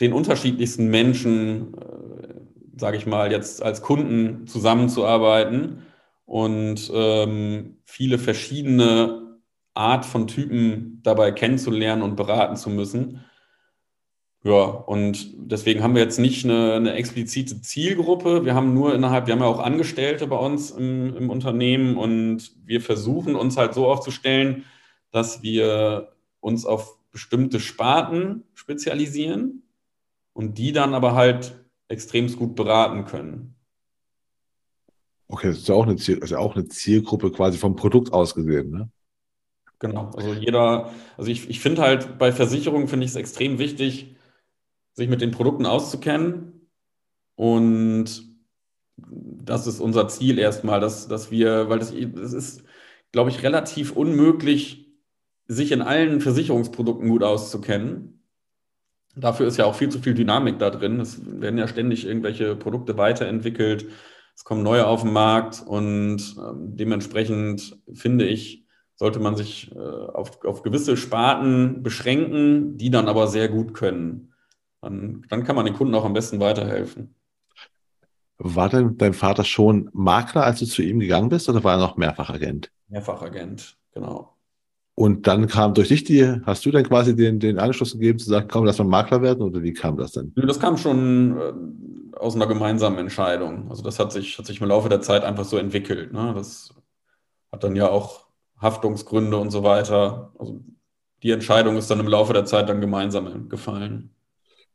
[0.00, 1.97] den unterschiedlichsten Menschen, äh,
[2.78, 5.82] sage ich mal, jetzt als Kunden zusammenzuarbeiten
[6.24, 9.38] und ähm, viele verschiedene
[9.74, 13.24] Art von Typen dabei kennenzulernen und beraten zu müssen.
[14.44, 18.44] Ja, und deswegen haben wir jetzt nicht eine, eine, explizite Zielgruppe.
[18.44, 22.52] Wir haben nur innerhalb, wir haben ja auch Angestellte bei uns im, im Unternehmen und
[22.64, 24.64] wir versuchen uns halt so aufzustellen,
[25.10, 29.64] dass wir uns auf bestimmte Sparten spezialisieren
[30.34, 31.58] und die dann aber halt
[31.88, 33.54] extrem gut beraten können.
[35.28, 38.34] Okay, das ist ja auch eine, Ziel, also auch eine Zielgruppe quasi vom Produkt aus
[38.34, 38.90] gesehen, ne?
[39.80, 44.16] Genau, also jeder, also ich, ich finde halt bei Versicherungen finde ich es extrem wichtig,
[44.94, 46.68] sich mit den Produkten auszukennen.
[47.36, 48.28] Und
[48.96, 52.64] das ist unser Ziel erstmal, dass, dass wir, weil das, das ist,
[53.12, 54.92] glaube ich, relativ unmöglich,
[55.46, 58.17] sich in allen Versicherungsprodukten gut auszukennen.
[59.18, 61.00] Dafür ist ja auch viel zu viel Dynamik da drin.
[61.00, 63.86] Es werden ja ständig irgendwelche Produkte weiterentwickelt.
[64.34, 69.78] Es kommen neue auf den Markt und ähm, dementsprechend finde ich, sollte man sich äh,
[69.78, 74.32] auf, auf gewisse Sparten beschränken, die dann aber sehr gut können.
[74.80, 77.14] Dann, dann kann man den Kunden auch am besten weiterhelfen.
[78.38, 81.78] War denn dein Vater schon Makler, als du zu ihm gegangen bist, oder war er
[81.78, 82.70] noch Mehrfachagent?
[82.86, 84.37] Mehrfachagent, genau.
[84.98, 88.28] Und dann kam durch dich die, hast du dann quasi den, den Anschluss gegeben, zu
[88.28, 90.32] sagen, komm, lass mal Makler werden, oder wie kam das denn?
[90.34, 93.70] Das kam schon äh, aus einer gemeinsamen Entscheidung.
[93.70, 96.12] Also das hat sich, hat sich im Laufe der Zeit einfach so entwickelt.
[96.12, 96.32] Ne?
[96.34, 96.74] Das
[97.52, 98.26] hat dann ja auch
[98.60, 100.32] Haftungsgründe und so weiter.
[100.36, 100.64] Also
[101.22, 104.10] die Entscheidung ist dann im Laufe der Zeit dann gemeinsam gefallen.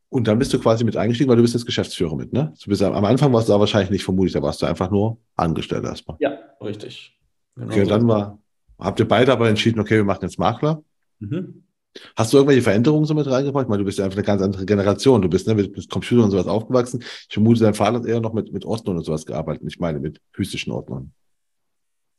[0.08, 2.54] Und dann bist du quasi mit eingestiegen, weil du bist jetzt Geschäftsführer mit, ne?
[2.64, 5.18] Du bist, am Anfang warst du da wahrscheinlich nicht vermutlich, da warst du einfach nur
[5.36, 6.16] Angestellter erstmal.
[6.22, 6.32] Ja,
[6.62, 7.20] richtig.
[7.56, 8.40] Genau okay, so dann war,
[8.80, 10.84] habt ihr beide aber entschieden, okay, wir machen jetzt Makler.
[11.20, 11.64] Mhm.
[12.16, 13.66] Hast du irgendwelche Veränderungen so mit reingebracht?
[13.66, 15.22] Ich meine, du bist ja einfach eine ganz andere Generation.
[15.22, 17.02] Du bist ne, mit, mit Computern und sowas aufgewachsen.
[17.02, 19.64] Ich vermute, dein Vater hat eher noch mit, mit Ordnern und sowas gearbeitet.
[19.68, 21.12] Ich meine, mit physischen Ordnern.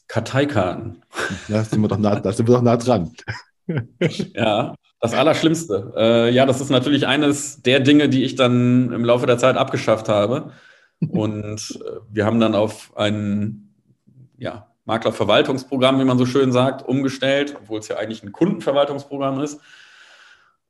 [0.06, 1.02] Karteikarten.
[1.48, 3.12] Da sind wir doch nah, da sind wir doch nah dran.
[4.34, 5.92] ja, das Allerschlimmste.
[5.96, 9.56] Äh, ja, das ist natürlich eines der Dinge, die ich dann im Laufe der Zeit
[9.56, 10.52] abgeschafft habe.
[11.00, 13.74] Und äh, wir haben dann auf ein
[14.36, 19.60] ja, Maklerverwaltungsprogramm, wie man so schön sagt, umgestellt, obwohl es ja eigentlich ein Kundenverwaltungsprogramm ist.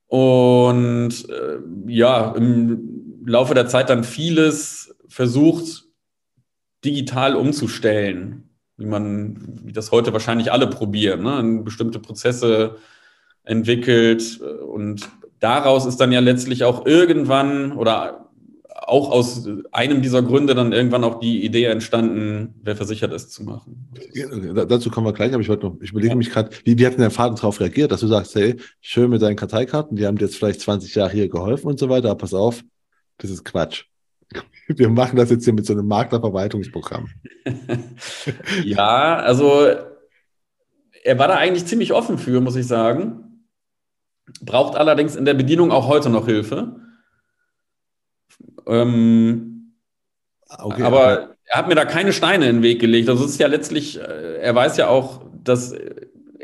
[0.07, 5.85] Und äh, ja, im Laufe der Zeit dann vieles versucht,
[6.85, 11.63] digital umzustellen, wie man, wie das heute wahrscheinlich alle probieren, ne?
[11.63, 12.77] bestimmte Prozesse
[13.43, 15.09] entwickelt und
[15.41, 18.31] daraus ist dann ja letztlich auch irgendwann oder
[18.89, 23.45] auch aus einem dieser Gründe dann irgendwann auch die Idee entstanden, wer versichert ist, zu
[23.45, 23.89] machen.
[24.13, 24.27] Ja,
[24.67, 26.17] dazu kommen wir gleich, aber ich wollte noch, ich überlege ja.
[26.17, 29.11] mich gerade, wie, wie hat denn dein Vater darauf reagiert, dass du sagst, hey, schön
[29.11, 32.11] mit deinen Karteikarten, die haben dir jetzt vielleicht 20 Jahre hier geholfen und so weiter,
[32.11, 32.63] aber pass auf,
[33.19, 33.85] das ist Quatsch.
[34.69, 37.09] Wir machen das jetzt hier mit so einem Maklerverwaltungsprogramm.
[38.65, 39.67] ja, also
[41.05, 43.45] er war da eigentlich ziemlich offen für, muss ich sagen.
[44.41, 46.81] Braucht allerdings in der Bedienung auch heute noch Hilfe.
[48.67, 49.75] Ähm,
[50.59, 53.09] okay, aber er hat mir da keine Steine in den Weg gelegt.
[53.09, 55.75] Also es ist ja letztlich, äh, er weiß ja auch, dass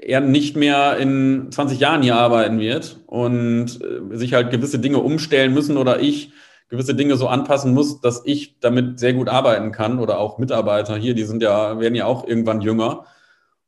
[0.00, 4.98] er nicht mehr in 20 Jahren hier arbeiten wird und äh, sich halt gewisse Dinge
[4.98, 6.32] umstellen müssen oder ich
[6.68, 10.96] gewisse Dinge so anpassen muss, dass ich damit sehr gut arbeiten kann oder auch Mitarbeiter
[10.96, 13.04] hier, die sind ja, werden ja auch irgendwann jünger.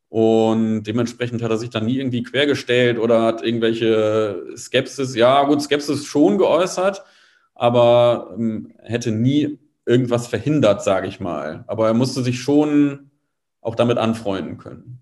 [0.07, 5.61] Und dementsprechend hat er sich dann nie irgendwie quergestellt oder hat irgendwelche Skepsis, ja gut,
[5.61, 7.03] Skepsis schon geäußert,
[7.55, 11.63] aber ähm, hätte nie irgendwas verhindert, sage ich mal.
[11.67, 13.11] Aber er musste sich schon
[13.61, 14.99] auch damit anfreunden können.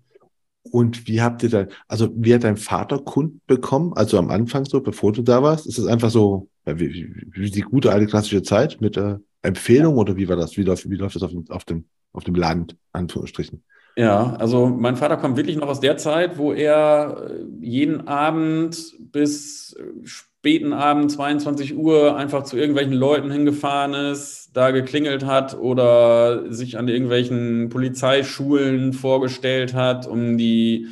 [0.70, 3.92] Und wie habt ihr dann, also wie hat dein Vater Kunden bekommen?
[3.94, 5.66] Also am Anfang so, bevor du da warst?
[5.66, 10.16] Ist es einfach so, wie, wie, die gute alte klassische Zeit mit äh, Empfehlung oder
[10.16, 10.56] wie war das?
[10.56, 13.62] Wie läuft, wie läuft das auf dem, auf dem, auf dem Land, Anführungsstrichen?
[13.96, 18.94] Ja, also mein Vater kommt wirklich noch aus der Zeit, wo er äh, jeden Abend
[19.12, 25.54] bis äh, späten Abend, 22 Uhr, einfach zu irgendwelchen Leuten hingefahren ist, da geklingelt hat
[25.58, 30.88] oder sich an irgendwelchen Polizeischulen vorgestellt hat, um die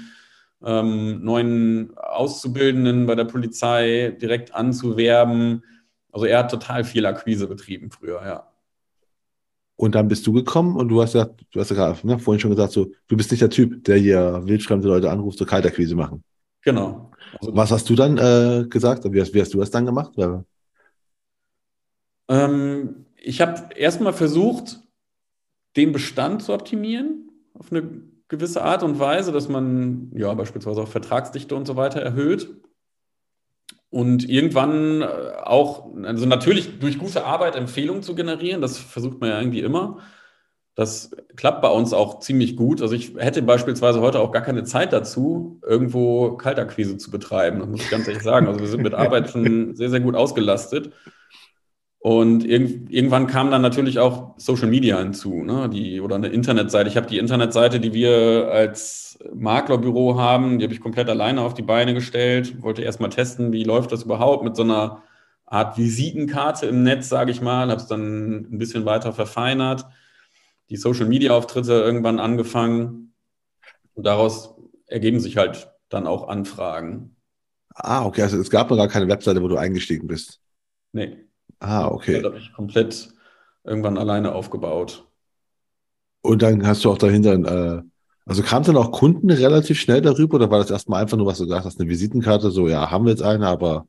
[0.62, 5.64] ähm, neuen Auszubildenden bei der Polizei direkt anzuwerben.
[6.12, 8.49] Also er hat total viel Akquise betrieben früher, ja.
[9.80, 12.38] Und dann bist du gekommen und du hast ja, du hast ja gerade ne, vorhin
[12.38, 15.94] schon gesagt, so, du bist nicht der Typ, der hier wildfremde Leute anruft, so Kaltakquise
[15.94, 16.22] machen.
[16.60, 17.10] Genau.
[17.40, 19.10] Also, Was hast du dann äh, gesagt?
[19.10, 20.12] Wie hast, wie hast, du das dann gemacht?
[22.28, 24.80] Ähm, ich habe erstmal versucht,
[25.78, 30.88] den Bestand zu optimieren auf eine gewisse Art und Weise, dass man ja beispielsweise auch
[30.88, 32.54] Vertragsdichte und so weiter erhöht.
[33.90, 35.07] Und irgendwann äh,
[35.42, 39.98] auch, also natürlich durch gute Arbeit Empfehlungen zu generieren, das versucht man ja irgendwie immer.
[40.76, 42.81] Das klappt bei uns auch ziemlich gut.
[42.81, 47.59] Also ich hätte beispielsweise heute auch gar keine Zeit dazu, irgendwo Kaltakquise zu betreiben.
[47.59, 48.46] Das muss ich ganz ehrlich sagen.
[48.46, 50.92] Also wir sind mit Arbeit schon sehr, sehr gut ausgelastet.
[52.02, 55.68] Und irg irgendwann kam dann natürlich auch Social Media hinzu, ne?
[55.68, 56.88] die, oder eine Internetseite.
[56.88, 61.52] Ich habe die Internetseite, die wir als Maklerbüro haben, die habe ich komplett alleine auf
[61.52, 62.62] die Beine gestellt.
[62.62, 65.02] Wollte erst mal testen, wie läuft das überhaupt mit so einer
[65.44, 67.68] Art Visitenkarte im Netz, sage ich mal.
[67.68, 69.84] Habe es dann ein bisschen weiter verfeinert.
[70.70, 73.12] Die Social Media Auftritte irgendwann angefangen.
[73.92, 74.54] Und daraus
[74.86, 77.16] ergeben sich halt dann auch Anfragen.
[77.74, 78.22] Ah, okay.
[78.22, 80.40] Also es gab noch gar keine Webseite, wo du eingestiegen bist.
[80.92, 81.29] Nee.
[81.60, 82.14] Ah, okay.
[82.14, 83.08] Das habe ich komplett
[83.64, 85.06] irgendwann alleine aufgebaut.
[86.22, 87.82] Und dann hast du auch dahinter, äh,
[88.26, 91.38] also kamen dann auch Kunden relativ schnell darüber oder war das erstmal einfach nur, was
[91.38, 93.86] du gesagt hast, eine Visitenkarte, so, ja, haben wir jetzt eine, aber,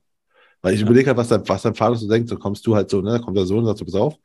[0.62, 0.86] weil ich ja.
[0.86, 3.20] überlege halt, was dein, was dein Vater so denkt, so kommst du halt so, ne,
[3.20, 4.16] kommt der Sohn und sagt so, pass auf,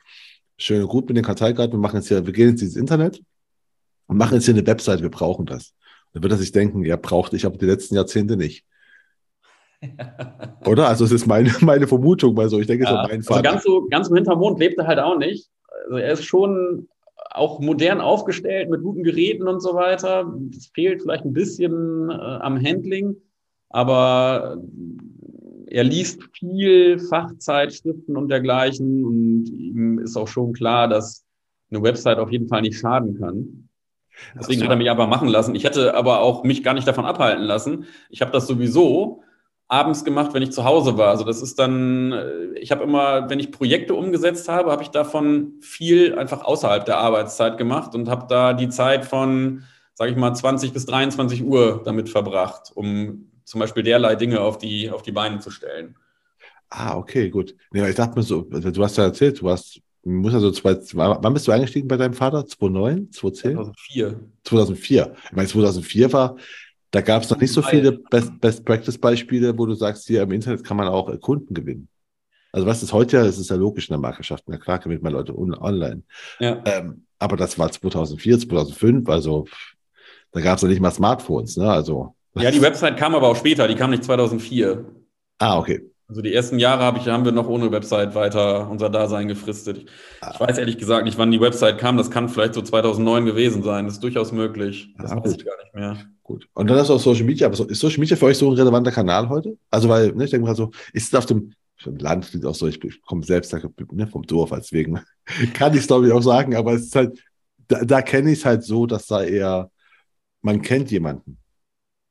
[0.56, 3.22] schön und gut mit den Karteikarten, wir machen jetzt hier, wir gehen jetzt ins Internet
[4.06, 5.74] und machen jetzt hier eine Website, wir brauchen das.
[6.12, 8.64] Dann wird er sich denken, ja, braucht ich aber die letzten Jahrzehnte nicht.
[10.66, 10.88] Oder?
[10.88, 13.38] Also es ist meine, meine Vermutung, weil so, ich denke, ja, so mein Vater.
[13.38, 15.50] Also ganz so, ganz so hinterm Mond lebt er halt auch nicht.
[15.84, 16.88] Also er ist schon
[17.30, 20.32] auch modern aufgestellt mit guten Geräten und so weiter.
[20.56, 23.16] Es fehlt vielleicht ein bisschen äh, am Handling,
[23.68, 24.58] aber
[25.66, 31.24] er liest viel Fachzeitschriften und dergleichen und ihm ist auch schon klar, dass
[31.70, 33.68] eine Website auf jeden Fall nicht schaden kann.
[34.34, 35.54] Deswegen hat er mich aber machen lassen.
[35.54, 37.84] Ich hätte aber auch mich gar nicht davon abhalten lassen.
[38.08, 39.22] Ich habe das sowieso
[39.68, 41.10] abends gemacht, wenn ich zu Hause war.
[41.10, 44.90] Also das ist dann, äh, ich habe immer, wenn ich Projekte umgesetzt habe, habe ich
[44.90, 49.64] davon viel einfach außerhalb der Arbeitszeit gemacht und habe da die Zeit von,
[49.94, 54.58] sage ich mal, 20 bis 23 Uhr damit verbracht, um zum Beispiel derlei Dinge auf
[54.58, 55.96] die, auf die Beine zu stellen.
[56.68, 57.54] Ah, okay, gut.
[57.72, 60.76] Nee, ich dachte mir so, also du hast ja erzählt, du hast muss also zwei,
[60.94, 62.46] wann bist du eingestiegen bei deinem Vater?
[62.46, 63.54] 2009, 2010?
[63.54, 64.20] 2004.
[64.44, 65.14] 2004.
[65.24, 66.36] Ich meine, 2004 war,
[66.90, 70.22] da gab es noch nicht so viele Best, Best Practice Beispiele, wo du sagst, hier
[70.22, 71.88] im Internet kann man auch Kunden gewinnen.
[72.52, 74.44] Also was ist heute ja, das ist ja logisch in der Markerschaft.
[74.46, 76.02] Na klar, gewinnt man Leute online.
[76.38, 76.62] Ja.
[76.64, 79.46] Ähm, aber das war 2004, 2005, also
[80.32, 81.70] da gab es ja nicht mal Smartphones, ne?
[81.70, 82.14] Also.
[82.34, 84.84] Ja, die Website kam aber auch später, die kam nicht 2004.
[85.38, 85.90] Ah, okay.
[86.08, 89.78] Also die ersten Jahre hab ich, haben wir noch ohne Website weiter unser Dasein gefristet.
[89.78, 89.86] Ich,
[90.20, 90.38] ah.
[90.38, 91.96] weiß ehrlich gesagt nicht, wann die Website kam.
[91.96, 93.86] Das kann vielleicht so 2009 gewesen sein.
[93.86, 94.94] Das ist durchaus möglich.
[94.98, 95.96] Das ah, weiß ich gar nicht mehr.
[96.22, 96.48] Gut.
[96.54, 97.48] Und dann hast du auch Social Media.
[97.48, 99.56] Aber ist Social Media für euch so ein relevanter Kanal heute?
[99.70, 101.52] Also, weil, ne, ich denke mal so, ist es auf dem
[101.84, 105.00] Land klingt auch so, ich komme selbst ne, vom Dorf, deswegen
[105.54, 107.22] kann ich es glaube ich auch sagen, aber es ist halt,
[107.68, 109.70] da, da kenne ich es halt so, dass da eher,
[110.40, 111.38] man kennt jemanden.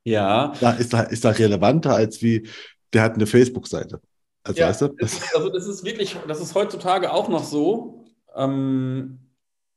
[0.04, 0.54] Ja.
[0.60, 2.48] Da ist da, ist da relevanter als wie,
[2.96, 4.02] der hat eine Facebook-Seite.
[4.44, 4.88] Also, ja, weißt du?
[4.98, 9.20] das, also das ist wirklich, das ist heutzutage auch noch so, ähm,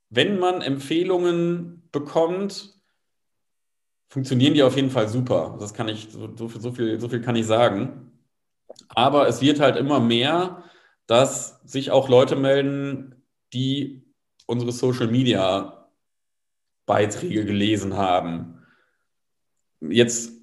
[0.08, 2.74] wenn man Empfehlungen bekommt,
[4.08, 5.56] funktionieren die auf jeden Fall super.
[5.58, 8.12] Das kann ich, so, so, viel, so viel kann ich sagen.
[8.88, 10.62] Aber es wird halt immer mehr,
[11.06, 14.04] dass sich auch Leute melden, die
[14.46, 15.90] unsere Social Media
[16.86, 18.64] Beiträge gelesen haben.
[19.80, 20.37] Jetzt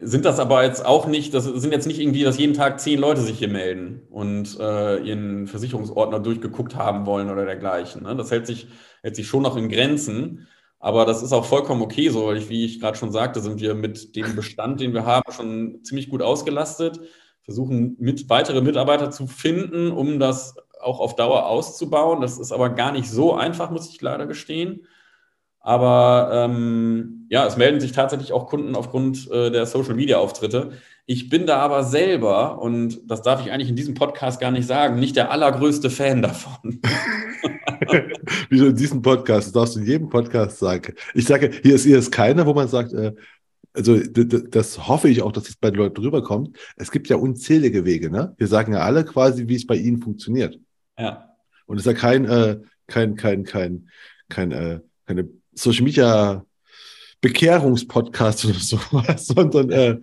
[0.00, 3.00] sind das aber jetzt auch nicht, das sind jetzt nicht irgendwie, dass jeden Tag zehn
[3.00, 8.04] Leute sich hier melden und äh, ihren Versicherungsordner durchgeguckt haben wollen oder dergleichen.
[8.04, 8.14] Ne?
[8.14, 8.68] Das hält sich,
[9.02, 10.46] hält sich schon noch in Grenzen.
[10.78, 13.60] Aber das ist auch vollkommen okay so, weil ich, wie ich gerade schon sagte, sind
[13.60, 17.00] wir mit dem Bestand, den wir haben, schon ziemlich gut ausgelastet.
[17.42, 22.20] Versuchen mit weitere Mitarbeiter zu finden, um das auch auf Dauer auszubauen.
[22.20, 24.86] Das ist aber gar nicht so einfach, muss ich leider gestehen.
[25.68, 30.70] Aber ähm, ja, es melden sich tatsächlich auch Kunden aufgrund äh, der Social-Media-Auftritte.
[31.04, 34.66] Ich bin da aber selber, und das darf ich eigentlich in diesem Podcast gar nicht
[34.66, 36.80] sagen, nicht der allergrößte Fan davon.
[38.48, 39.48] Wieso in diesem Podcast?
[39.48, 40.94] Das darfst du in jedem Podcast sagen.
[41.12, 43.12] Ich sage, hier ist, hier ist keiner, wo man sagt, äh,
[43.74, 46.56] also das hoffe ich auch, dass es bei den Leuten rüberkommt.
[46.76, 48.34] Es gibt ja unzählige Wege, ne?
[48.38, 50.58] Wir sagen ja alle quasi, wie es bei ihnen funktioniert.
[50.98, 51.28] Ja.
[51.66, 53.90] Und es ist ja kein, äh, kein, kein, kein,
[54.30, 55.28] kein, äh, keine
[55.58, 56.44] Social Media
[57.20, 59.98] Bekehrungspodcast oder sowas, sondern äh,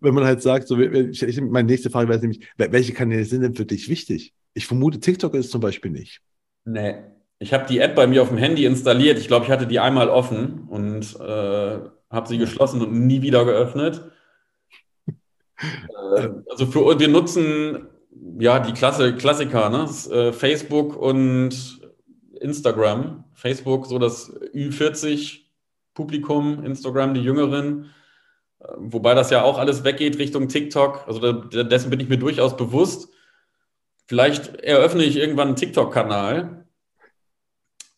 [0.00, 3.42] wenn man halt sagt, so, ich, ich, meine nächste Frage wäre nämlich, welche Kanäle sind
[3.42, 4.32] denn für dich wichtig?
[4.54, 6.20] Ich vermute, TikTok ist zum Beispiel nicht.
[6.64, 6.96] Nee.
[7.42, 9.18] Ich habe die App bei mir auf dem Handy installiert.
[9.18, 11.78] Ich glaube, ich hatte die einmal offen und äh,
[12.10, 14.10] habe sie geschlossen und nie wieder geöffnet.
[15.08, 17.86] äh, also für wir nutzen
[18.38, 19.88] ja die Klasse, Klassiker, ne?
[20.14, 21.79] Äh, Facebook und
[22.40, 23.24] Instagram.
[23.34, 25.40] Facebook so das Ü40
[25.94, 27.90] Publikum, Instagram die Jüngeren.
[28.60, 31.06] Äh, wobei das ja auch alles weggeht Richtung TikTok.
[31.06, 33.08] Also dessen bin ich mir durchaus bewusst.
[34.06, 36.66] Vielleicht eröffne ich irgendwann einen TikTok-Kanal.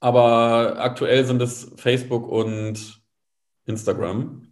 [0.01, 3.01] Aber aktuell sind es Facebook und
[3.67, 4.49] Instagram.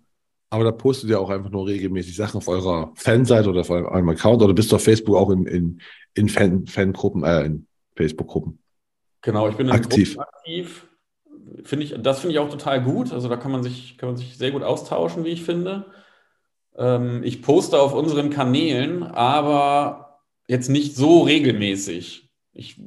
[0.50, 4.08] Aber da postet ihr auch einfach nur regelmäßig Sachen auf eurer Fanseite oder auf eurem
[4.08, 5.80] Account oder bist du auf Facebook auch in, in,
[6.14, 7.66] in Fan, Fangruppen, äh, in
[7.96, 8.59] Facebook-Gruppen?
[9.22, 10.18] Genau, ich bin in aktiv.
[10.18, 10.86] aktiv.
[11.64, 13.12] Finde ich, das finde ich auch total gut.
[13.12, 15.86] Also da kann man sich, kann man sich sehr gut austauschen, wie ich finde.
[16.76, 22.30] Ähm, ich poste auf unseren Kanälen, aber jetzt nicht so regelmäßig.
[22.52, 22.80] Ich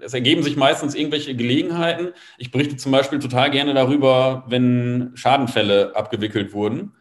[0.00, 2.12] es ergeben sich meistens irgendwelche Gelegenheiten.
[2.38, 6.92] Ich berichte zum Beispiel total gerne darüber, wenn Schadenfälle abgewickelt wurden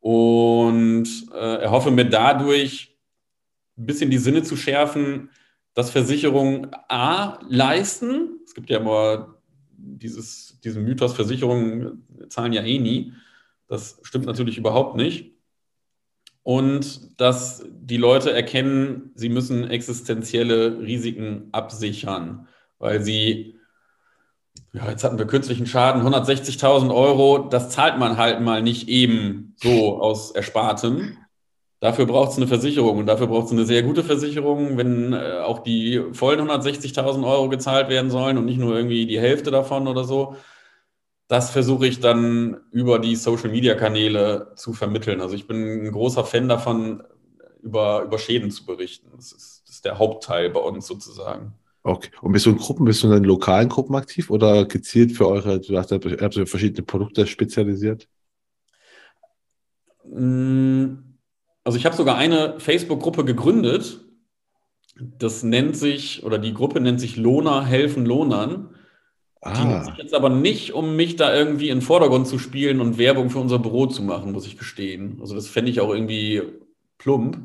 [0.00, 2.96] und äh, erhoffe mir dadurch
[3.76, 5.30] ein bisschen die Sinne zu schärfen,
[5.80, 8.40] dass Versicherungen A leisten.
[8.44, 9.36] Es gibt ja immer
[9.78, 13.14] dieses, diesen Mythos, Versicherungen zahlen ja eh nie.
[13.66, 15.32] Das stimmt natürlich überhaupt nicht
[16.42, 22.46] und dass die Leute erkennen, sie müssen existenzielle Risiken absichern,
[22.78, 23.56] weil sie,
[24.74, 29.54] ja, jetzt hatten wir künstlichen Schaden, 160.000 Euro, das zahlt man halt mal nicht eben
[29.56, 31.16] so aus Erspartem.
[31.80, 35.40] Dafür braucht es eine Versicherung und dafür braucht es eine sehr gute Versicherung, wenn äh,
[35.42, 39.88] auch die vollen 160.000 Euro gezahlt werden sollen und nicht nur irgendwie die Hälfte davon
[39.88, 40.36] oder so
[41.30, 45.20] das versuche ich dann über die Social-Media-Kanäle zu vermitteln.
[45.20, 47.04] Also ich bin ein großer Fan davon,
[47.62, 49.12] über, über Schäden zu berichten.
[49.14, 51.54] Das ist, das ist der Hauptteil bei uns sozusagen.
[51.84, 52.10] Okay.
[52.20, 55.28] Und bist du in Gruppen, bist du in den lokalen Gruppen aktiv oder gezielt für
[55.28, 58.08] eure, du hast ja verschiedene Produkte spezialisiert?
[60.04, 60.94] Mm,
[61.70, 64.00] also ich habe sogar eine Facebook-Gruppe gegründet.
[64.96, 68.70] Das nennt sich, oder die Gruppe nennt sich Lohner helfen Lohnern.
[69.40, 69.52] Ah.
[69.54, 72.80] Die nutze ich jetzt aber nicht, um mich da irgendwie in den Vordergrund zu spielen
[72.80, 75.18] und Werbung für unser Büro zu machen, muss ich gestehen.
[75.20, 76.42] Also das fände ich auch irgendwie
[76.98, 77.38] plump.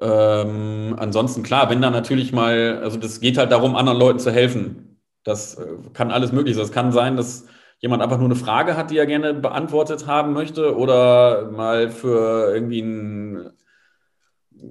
[0.00, 4.32] Ähm, ansonsten klar, wenn da natürlich mal, also das geht halt darum, anderen Leuten zu
[4.32, 4.98] helfen.
[5.22, 6.64] Das äh, kann alles möglich sein.
[6.64, 7.46] Es kann sein, dass
[7.78, 12.52] jemand einfach nur eine Frage hat, die er gerne beantwortet haben möchte oder mal für
[12.54, 13.50] irgendwie einen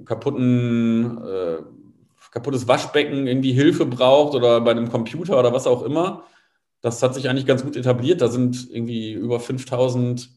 [0.06, 1.58] kaputten, äh,
[2.32, 6.24] kaputtes Waschbecken irgendwie Hilfe braucht oder bei einem Computer oder was auch immer.
[6.82, 8.22] Das hat sich eigentlich ganz gut etabliert.
[8.22, 10.30] Da sind irgendwie über 5000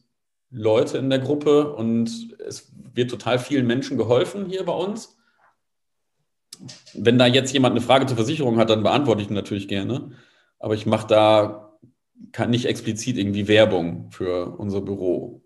[0.51, 5.17] Leute in der Gruppe und es wird total vielen Menschen geholfen hier bei uns.
[6.93, 10.11] Wenn da jetzt jemand eine Frage zur Versicherung hat, dann beantworte ich ihn natürlich gerne.
[10.57, 11.68] Aber ich mache da
[12.47, 15.41] nicht explizit irgendwie Werbung für unser Büro.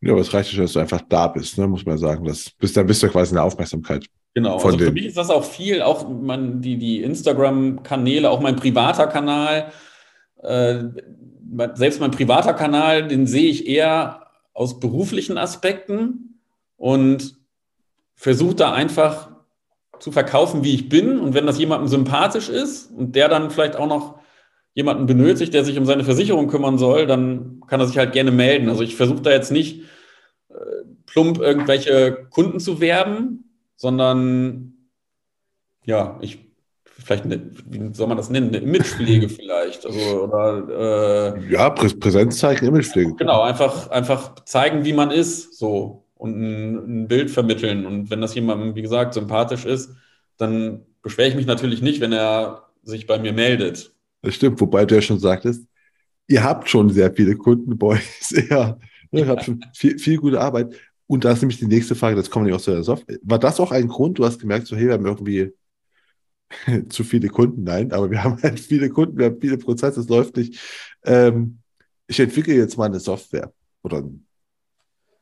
[0.00, 2.24] Ja, aber es reicht schon, dass du einfach da bist, ne, muss man sagen.
[2.24, 4.06] Das bist, dann bist du quasi eine Aufmerksamkeit.
[4.34, 8.56] Genau, also für mich ist das auch viel, auch man, die, die Instagram-Kanäle, auch mein
[8.56, 9.72] privater Kanal.
[10.42, 10.84] Äh,
[11.74, 16.40] selbst mein privater Kanal, den sehe ich eher aus beruflichen Aspekten
[16.76, 17.36] und
[18.14, 19.30] versuche da einfach
[19.98, 21.18] zu verkaufen, wie ich bin.
[21.18, 24.15] Und wenn das jemandem sympathisch ist und der dann vielleicht auch noch
[24.76, 28.30] jemanden benötigt, der sich um seine Versicherung kümmern soll, dann kann er sich halt gerne
[28.30, 28.68] melden.
[28.68, 29.84] Also ich versuche da jetzt nicht
[30.50, 30.54] äh,
[31.06, 34.74] plump irgendwelche Kunden zu werben, sondern
[35.86, 36.38] ja, ich
[36.84, 39.86] vielleicht eine, wie soll man das nennen, eine Imagepflege vielleicht.
[39.86, 43.14] Also, oder, äh, ja, Prä Präsenz zeigen, Imagepflege.
[43.14, 47.86] Genau, einfach, einfach zeigen, wie man ist, so und ein, ein, Bild vermitteln.
[47.86, 49.90] Und wenn das jemandem, wie gesagt, sympathisch ist,
[50.36, 53.95] dann beschwere ich mich natürlich nicht, wenn er sich bei mir meldet.
[54.26, 55.68] Das stimmt, wobei du ja schon sagtest,
[56.26, 58.02] ihr habt schon sehr viele Kunden bei euch.
[58.50, 58.76] Ja,
[59.12, 60.74] ihr habt schon viel, viel gute Arbeit.
[61.06, 63.18] Und da ist nämlich die nächste Frage, das kommt nicht aus der Software.
[63.22, 64.18] War das auch ein Grund?
[64.18, 65.52] Du hast gemerkt, so, hey, wir haben irgendwie
[66.88, 70.08] zu viele Kunden, nein, aber wir haben halt viele Kunden, wir haben viele Prozesse, es
[70.08, 70.60] läuft nicht.
[71.04, 71.58] Ähm,
[72.08, 73.52] ich entwickle jetzt mal eine Software
[73.84, 74.02] oder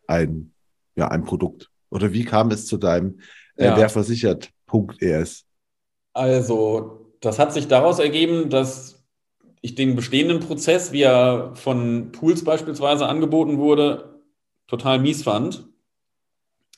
[0.07, 0.51] ein,
[0.97, 1.71] ja, ein Produkt.
[1.91, 3.21] Oder wie kam es zu deinem
[3.57, 3.87] äh, ja.
[3.87, 5.45] Versichert.es?
[6.15, 8.94] Also, das hat sich daraus ergeben, dass
[9.65, 14.21] ich den bestehenden Prozess, wie er von Pools beispielsweise angeboten wurde,
[14.67, 15.65] total mies fand.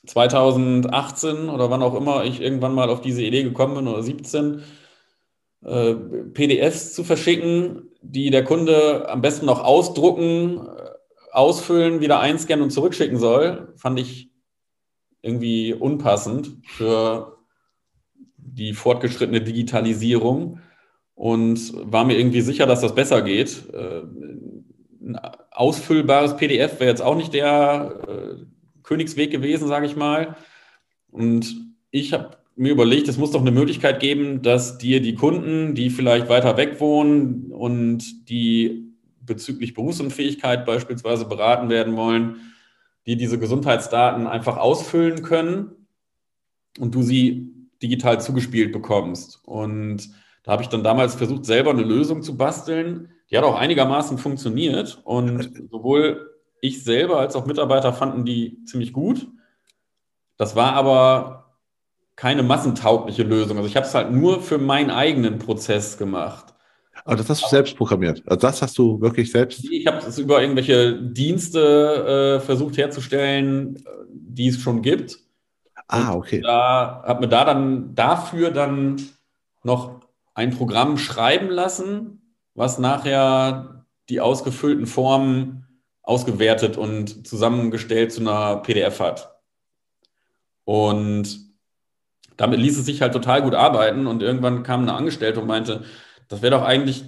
[0.05, 4.63] 2018 oder wann auch immer ich irgendwann mal auf diese Idee gekommen bin oder 17,
[5.65, 10.89] äh, PDFs zu verschicken, die der Kunde am besten noch ausdrucken, äh,
[11.33, 14.31] ausfüllen, wieder einscannen und zurückschicken soll, fand ich
[15.21, 17.37] irgendwie unpassend für
[18.37, 20.61] die fortgeschrittene Digitalisierung
[21.17, 23.63] und war mir irgendwie sicher, dass das besser geht.
[23.73, 24.03] Äh,
[25.01, 28.45] ein ausfüllbares PDF wäre jetzt auch nicht der äh,
[28.83, 30.35] Königsweg gewesen, sage ich mal.
[31.09, 31.55] Und
[31.89, 35.89] ich habe mir überlegt, es muss doch eine Möglichkeit geben, dass dir die Kunden, die
[35.89, 42.53] vielleicht weiter weg wohnen und die bezüglich Berufsunfähigkeit beispielsweise beraten werden wollen,
[43.07, 45.87] die diese Gesundheitsdaten einfach ausfüllen können
[46.77, 47.49] und du sie
[47.81, 49.39] digital zugespielt bekommst.
[49.43, 50.09] Und
[50.47, 53.09] da habe ich dann damals versucht, selber eine Lösung zu basteln.
[53.29, 58.93] Die hat auch einigermaßen funktioniert und sowohl ich selber als auch Mitarbeiter fanden die ziemlich
[58.93, 59.27] gut.
[60.37, 61.57] Das war aber
[62.15, 63.57] keine massentaugliche Lösung.
[63.57, 66.53] Also ich habe es halt nur für meinen eigenen Prozess gemacht.
[67.03, 68.23] Aber das hast du selbst programmiert.
[68.25, 69.69] Also das hast du wirklich selbst.
[69.69, 75.19] Ich habe es über irgendwelche Dienste äh, versucht herzustellen, die es schon gibt.
[75.89, 76.39] Ah, okay.
[76.39, 79.01] Da habe mir da dann dafür dann
[79.63, 80.06] noch
[80.37, 82.21] ein Programm schreiben lassen,
[82.53, 85.65] was nachher die ausgefüllten Formen
[86.03, 89.35] ausgewertet und zusammengestellt zu einer PDF hat.
[90.63, 91.39] Und
[92.37, 95.85] damit ließ es sich halt total gut arbeiten und irgendwann kam eine Angestellte und meinte,
[96.27, 97.05] das wäre doch eigentlich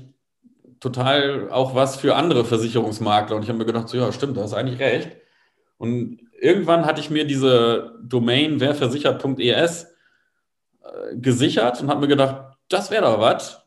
[0.79, 3.35] total auch was für andere Versicherungsmakler.
[3.35, 5.17] Und ich habe mir gedacht, so, ja, stimmt, da hast eigentlich recht.
[5.77, 12.91] Und irgendwann hatte ich mir diese Domain werversichert.es äh, gesichert und habe mir gedacht, das
[12.91, 13.63] wäre doch was.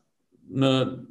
[0.53, 1.07] Eine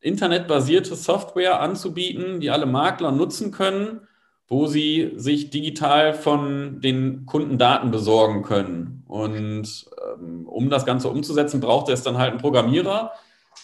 [0.00, 4.00] internetbasierte Software anzubieten, die alle Makler nutzen können,
[4.48, 9.04] wo sie sich digital von den Kunden Daten besorgen können.
[9.06, 13.12] Und ähm, um das Ganze umzusetzen, brauchte es dann halt einen Programmierer.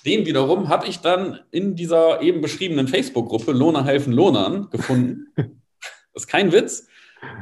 [0.05, 5.27] Den wiederum habe ich dann in dieser eben beschriebenen Facebook-Gruppe Lohner helfen Lohnern gefunden.
[5.37, 6.87] das ist kein Witz.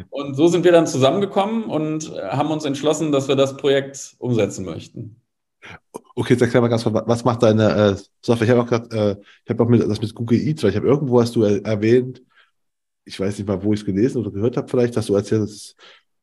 [0.08, 4.64] Und so sind wir dann zusammengekommen und haben uns entschlossen, dass wir das Projekt umsetzen
[4.64, 5.20] möchten.
[6.14, 8.46] Okay, jetzt erklär mal ganz kurz, was macht deine äh, Software?
[8.46, 10.76] Ich habe auch gesagt, äh, ich habe auch mit, das mit Google Eats, weil ich
[10.76, 12.22] habe irgendwo hast du erwähnt,
[13.04, 15.76] ich weiß nicht mal, wo ich es gelesen oder gehört habe, vielleicht, dass du erzählst,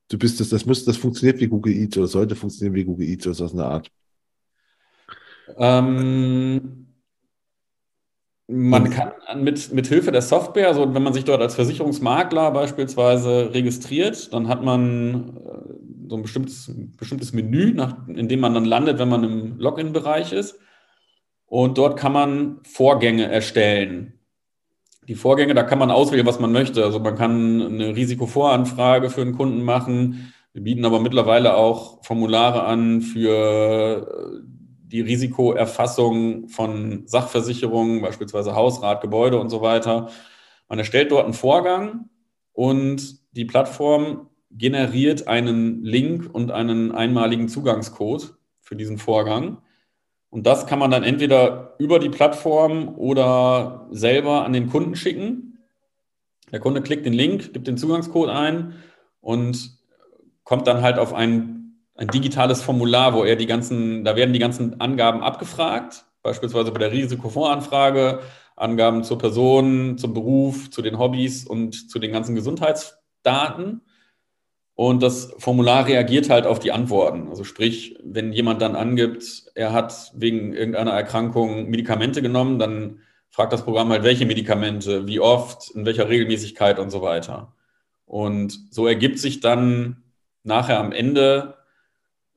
[0.09, 3.07] du bist das, das müsste, das funktioniert wie Google Eats oder sollte funktionieren wie Google
[3.07, 3.91] Eats oder so aus einer Art.
[5.57, 6.87] Ähm,
[8.47, 9.13] man kann
[9.43, 14.47] mit, mit Hilfe der Software, also wenn man sich dort als Versicherungsmakler beispielsweise registriert, dann
[14.47, 15.60] hat man äh,
[16.11, 20.33] so ein bestimmtes, bestimmtes Menü, nach, in dem man dann landet, wenn man im Login-Bereich
[20.33, 20.59] ist.
[21.45, 24.19] Und dort kann man Vorgänge erstellen.
[25.07, 26.83] Die Vorgänge, da kann man auswählen, was man möchte.
[26.83, 30.33] Also man kann eine Risikovoranfrage für einen Kunden machen.
[30.51, 39.39] Wir bieten aber mittlerweile auch Formulare an für die Risikoerfassung von Sachversicherungen, beispielsweise Hausrat, Gebäude
[39.39, 40.09] und so weiter.
[40.67, 42.09] Man erstellt dort einen Vorgang
[42.51, 44.27] und die Plattform
[44.57, 49.57] generiert einen Link und einen einmaligen Zugangscode für diesen Vorgang.
[50.29, 55.59] Und das kann man dann entweder über die Plattform oder selber an den Kunden schicken.
[56.51, 58.75] Der Kunde klickt den Link, gibt den Zugangscode ein
[59.19, 59.77] und
[60.43, 64.39] kommt dann halt auf ein, ein digitales Formular, wo er die ganzen, da werden die
[64.39, 68.19] ganzen Angaben abgefragt, beispielsweise bei der Risikovoranfrage,
[68.55, 73.81] Angaben zur Person, zum Beruf, zu den Hobbys und zu den ganzen Gesundheitsdaten.
[74.81, 77.27] Und das Formular reagiert halt auf die Antworten.
[77.29, 83.53] Also sprich, wenn jemand dann angibt, er hat wegen irgendeiner Erkrankung Medikamente genommen, dann fragt
[83.53, 87.53] das Programm halt, welche Medikamente, wie oft, in welcher Regelmäßigkeit und so weiter.
[88.05, 90.01] Und so ergibt sich dann
[90.41, 91.57] nachher am Ende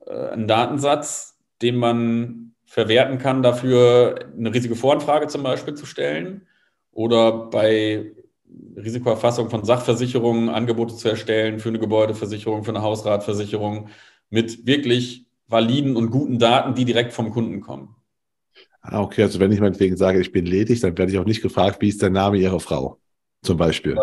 [0.05, 6.45] äh, ein Datensatz, den man verwerten kann, dafür eine Risikovoranfrage zum Beispiel zu stellen
[6.91, 8.11] oder bei
[8.77, 13.89] Risikoerfassung von Sachversicherungen Angebote zu erstellen für eine Gebäudeversicherung, für eine Hausratversicherung
[14.29, 17.95] mit wirklich validen und guten Daten, die direkt vom Kunden kommen.
[18.81, 21.41] Ah, okay, also wenn ich meinetwegen sage, ich bin ledig, dann werde ich auch nicht
[21.41, 22.99] gefragt, wie ist der Name Ihrer Frau?
[23.41, 23.95] Zum Beispiel.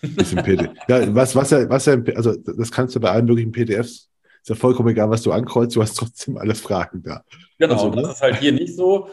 [0.00, 0.70] Zum Beispiel.
[0.88, 4.10] ja, was, was ja, was ja, also das kannst du bei allen möglichen PDFs,
[4.42, 7.24] ist ja vollkommen egal, was du ankreuzt, du hast trotzdem alle Fragen da.
[7.58, 8.12] Genau, also, das ne?
[8.12, 9.08] ist halt hier nicht so.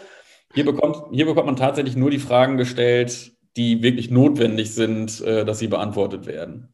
[0.54, 5.44] Hier bekommt, hier bekommt man tatsächlich nur die Fragen gestellt, die wirklich notwendig sind, äh,
[5.44, 6.70] dass sie beantwortet werden.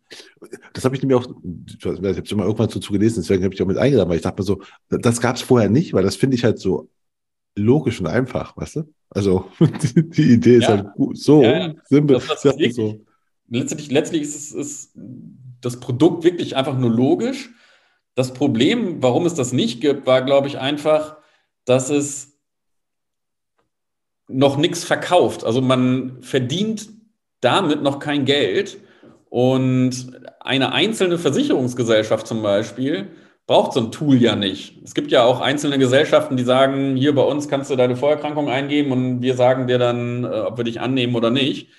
[0.74, 1.28] Das habe ich nämlich auch,
[1.68, 4.24] ich habe es immer irgendwann dazu gelesen, deswegen habe ich auch mit eingeladen, weil ich
[4.24, 6.90] dachte mir so, das gab es vorher nicht, weil das finde ich halt so
[7.56, 8.94] logisch und einfach, weißt du?
[9.10, 10.70] Also die, die Idee ist ja.
[10.70, 11.74] halt gut, so ja, ja.
[11.86, 12.18] simpel.
[12.18, 13.00] Das, das wirklich, so.
[13.50, 14.92] Letztlich, letztlich ist, es, ist
[15.62, 17.50] das Produkt wirklich einfach nur logisch.
[18.16, 21.18] Das Problem, warum es das nicht gibt, war, glaube ich, einfach,
[21.66, 22.35] dass es
[24.28, 25.44] noch nichts verkauft.
[25.44, 26.90] Also man verdient
[27.42, 28.78] damit noch kein Geld.
[29.30, 33.10] Und eine einzelne Versicherungsgesellschaft zum Beispiel
[33.48, 34.82] braucht so ein Tool ja nicht.
[34.84, 38.50] Es gibt ja auch einzelne Gesellschaften, die sagen, hier bei uns kannst du deine Vorerkrankung
[38.50, 41.70] eingeben und wir sagen dir dann, äh, ob wir dich annehmen oder nicht.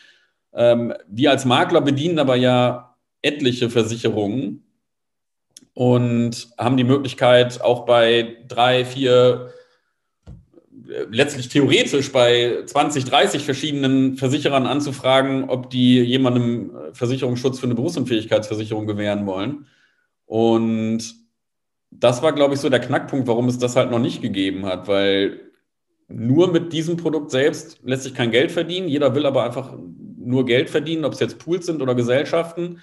[0.54, 4.64] Ähm, wir als Makler bedienen aber ja etliche Versicherungen
[5.74, 9.52] und haben die Möglichkeit, auch bei drei, vier
[11.10, 17.74] letztlich theoretisch bei 20, 30 verschiedenen Versicherern anzufragen, ob die jemandem äh, Versicherungsschutz für eine
[17.74, 19.66] Berufsunfähigkeitsversicherung gewähren wollen.
[20.26, 21.14] Und
[21.90, 24.88] das war, glaube ich, so der Knackpunkt, warum es das halt noch nicht gegeben hat,
[24.88, 25.40] weil
[26.08, 28.88] nur mit diesem Produkt selbst lässt sich kein Geld verdienen.
[28.88, 29.76] Jeder will aber einfach
[30.18, 32.80] nur Geld verdienen, ob es jetzt Pools sind oder Gesellschaften.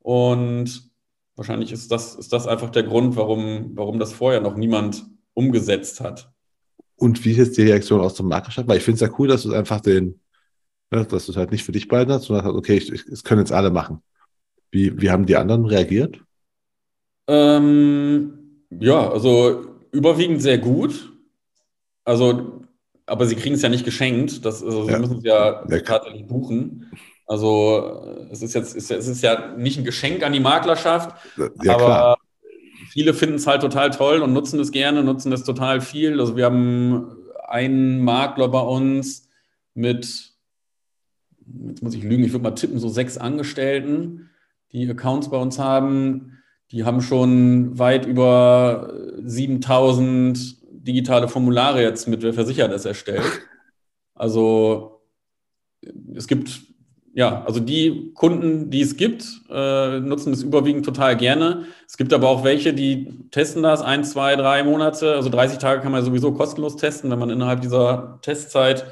[0.00, 0.90] Und
[1.36, 6.00] wahrscheinlich ist das, ist das einfach der Grund, warum, warum das vorher noch niemand umgesetzt
[6.00, 6.32] hat.
[6.98, 8.68] Und wie ist jetzt die Reaktion aus dem Marktgeschäft?
[8.68, 10.20] Weil ich finde es ja cool, dass du einfach den,
[10.90, 13.22] ne, dass du es halt nicht für dich behalten hast, sondern okay, ich, ich, es
[13.22, 14.02] können jetzt alle machen.
[14.70, 16.20] Wie, wie haben die anderen reagiert?
[17.28, 21.12] Ähm, ja, also überwiegend sehr gut.
[22.04, 22.64] Also,
[23.06, 24.44] aber sie kriegen es ja nicht geschenkt.
[24.44, 24.98] Das, also sie ja.
[24.98, 26.90] müssen es ja tatsächlich buchen.
[27.26, 31.84] Also es ist jetzt, es ist ja nicht ein Geschenk an die Maklerschaft, ja, aber
[31.84, 32.18] klar
[32.90, 36.20] viele finden es halt total toll und nutzen es gerne, nutzen es total viel.
[36.20, 37.16] Also wir haben
[37.46, 39.28] einen Makler bei uns
[39.74, 40.32] mit,
[41.66, 44.30] jetzt muss ich lügen, ich würde mal tippen, so sechs Angestellten,
[44.72, 46.38] die Accounts bei uns haben.
[46.70, 53.24] Die haben schon weit über 7000 digitale Formulare jetzt mit Wer versichert ist erstellt.
[54.14, 55.02] Also
[56.14, 56.67] es gibt
[57.18, 61.64] ja, also die Kunden, die es gibt, äh, nutzen es überwiegend total gerne.
[61.84, 65.16] Es gibt aber auch welche, die testen das ein, zwei, drei Monate.
[65.16, 67.10] Also 30 Tage kann man sowieso kostenlos testen.
[67.10, 68.86] Wenn man innerhalb dieser Testzeit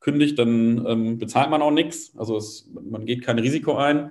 [0.00, 2.16] kündigt, dann ähm, bezahlt man auch nichts.
[2.16, 4.10] Also es, man geht kein Risiko ein.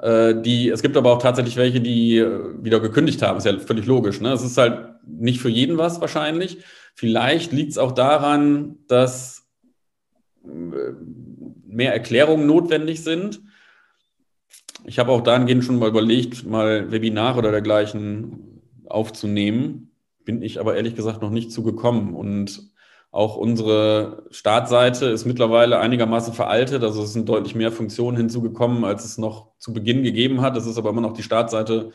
[0.00, 3.36] Äh, die, es gibt aber auch tatsächlich welche, die äh, wieder gekündigt haben.
[3.36, 4.22] Ist ja völlig logisch.
[4.22, 4.32] Ne?
[4.32, 6.64] Es ist halt nicht für jeden was wahrscheinlich.
[6.94, 9.46] Vielleicht liegt es auch daran, dass
[10.46, 10.94] äh,
[11.76, 13.42] mehr Erklärungen notwendig sind.
[14.84, 19.90] Ich habe auch dahingehend schon mal überlegt, mal Webinare oder dergleichen aufzunehmen.
[20.24, 22.14] Bin ich aber ehrlich gesagt noch nicht zugekommen.
[22.14, 22.70] Und
[23.10, 26.82] auch unsere Startseite ist mittlerweile einigermaßen veraltet.
[26.82, 30.56] Also es sind deutlich mehr Funktionen hinzugekommen, als es noch zu Beginn gegeben hat.
[30.56, 31.92] Es ist aber immer noch die Startseite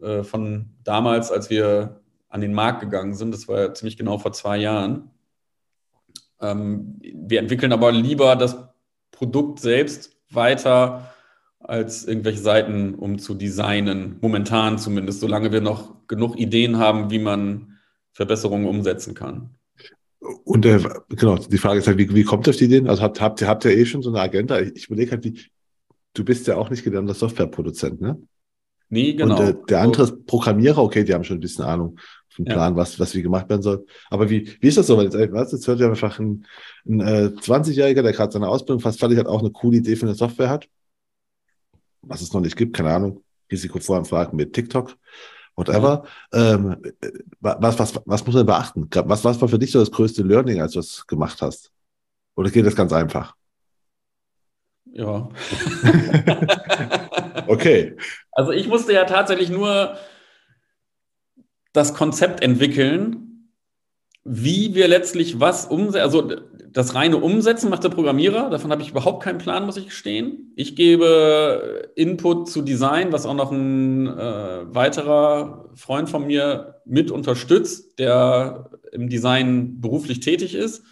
[0.00, 2.00] äh, von damals, als wir
[2.30, 3.34] an den Markt gegangen sind.
[3.34, 5.10] Das war ja ziemlich genau vor zwei Jahren.
[6.40, 8.71] Ähm, wir entwickeln aber lieber das
[9.22, 11.14] Produkt selbst weiter
[11.60, 17.20] als irgendwelche Seiten, um zu designen, momentan zumindest, solange wir noch genug Ideen haben, wie
[17.20, 17.78] man
[18.10, 19.50] Verbesserungen umsetzen kann.
[20.42, 22.88] Und äh, genau, die Frage ist halt, wie, wie kommt ihr auf die Ideen?
[22.88, 24.58] Also habt, habt, ihr, habt ihr eh schon so eine Agenda?
[24.58, 25.40] Ich, ich überlege halt, wie,
[26.14, 28.20] du bist ja auch nicht gelernter Softwareproduzent, ne?
[28.88, 29.38] Nee, genau.
[29.38, 31.96] Und äh, der andere ist Programmierer, okay, die haben schon ein bisschen Ahnung
[32.36, 32.76] Plan, ja.
[32.76, 33.86] was, was wie gemacht werden soll.
[34.10, 34.96] Aber wie, wie ist das so?
[34.96, 36.46] Weil jetzt, was, jetzt hört ja einfach ein,
[36.86, 40.06] ein äh, 20-Jähriger, der gerade seine Ausbildung fast fertig hat, auch eine coole Idee für
[40.06, 40.68] eine Software hat.
[42.02, 43.22] Was es noch nicht gibt, keine Ahnung.
[43.50, 44.96] Risikovoranfragen mit TikTok,
[45.54, 46.04] whatever.
[46.32, 46.54] Ja.
[46.54, 46.76] Ähm,
[47.40, 48.88] was, was, was muss man beachten?
[48.90, 51.70] Was, was war für dich so das größte Learning, als du das gemacht hast?
[52.34, 53.34] Oder geht das ganz einfach?
[54.86, 55.28] Ja.
[57.46, 57.96] okay.
[58.32, 59.96] Also ich musste ja tatsächlich nur
[61.72, 63.48] das Konzept entwickeln,
[64.24, 66.02] wie wir letztlich was umsetzen.
[66.02, 66.30] Also
[66.70, 68.50] das reine Umsetzen macht der Programmierer.
[68.50, 70.52] Davon habe ich überhaupt keinen Plan, muss ich gestehen.
[70.56, 77.10] Ich gebe Input zu Design, was auch noch ein äh, weiterer Freund von mir mit
[77.10, 80.82] unterstützt, der im Design beruflich tätig ist.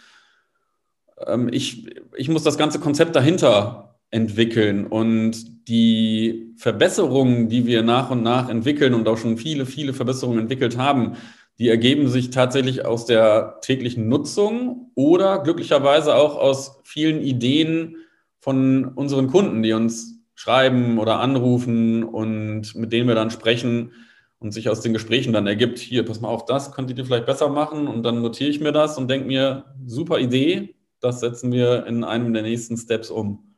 [1.26, 4.86] Ähm, ich, ich muss das ganze Konzept dahinter entwickeln.
[4.86, 10.40] Und die Verbesserungen, die wir nach und nach entwickeln und auch schon viele, viele Verbesserungen
[10.40, 11.16] entwickelt haben,
[11.58, 17.96] die ergeben sich tatsächlich aus der täglichen Nutzung oder glücklicherweise auch aus vielen Ideen
[18.40, 23.92] von unseren Kunden, die uns schreiben oder anrufen und mit denen wir dann sprechen
[24.38, 27.26] und sich aus den Gesprächen dann ergibt, hier, pass mal auf, das könntet ihr vielleicht
[27.26, 31.52] besser machen und dann notiere ich mir das und denke mir, super Idee, das setzen
[31.52, 33.49] wir in einem der nächsten Steps um.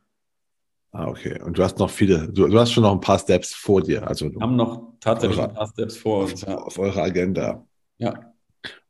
[0.93, 1.41] Ah, okay.
[1.41, 4.07] Und du hast noch viele, du, du hast schon noch ein paar Steps vor dir.
[4.07, 6.41] Also wir haben noch tatsächlich eure, ein paar Steps vor uns.
[6.41, 6.55] Ja.
[6.55, 7.65] Auf eurer Agenda.
[7.97, 8.31] Ja.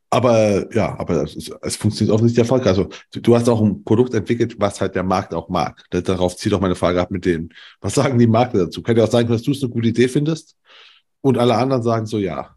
[0.10, 2.68] Aber ja, aber es, es funktioniert offensichtlich erfolgreich.
[2.68, 5.82] Also du, du, hast auch ein Produkt entwickelt, was halt der Markt auch mag.
[5.92, 7.50] Darauf zieht auch meine Frage ab mit denen.
[7.80, 8.84] Was sagen die Makler dazu?
[8.84, 10.58] Könnte auch sein, dass du es eine gute Idee findest
[11.22, 12.56] und alle anderen sagen so ja.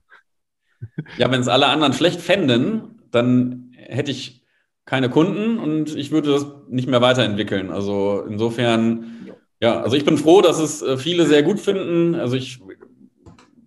[1.18, 4.44] Ja, wenn es alle anderen schlecht fänden, dann hätte ich
[4.86, 7.70] keine Kunden und ich würde das nicht mehr weiterentwickeln.
[7.70, 9.16] Also insofern
[9.60, 12.14] ja, also ich bin froh, dass es äh, viele sehr gut finden.
[12.14, 12.60] Also ich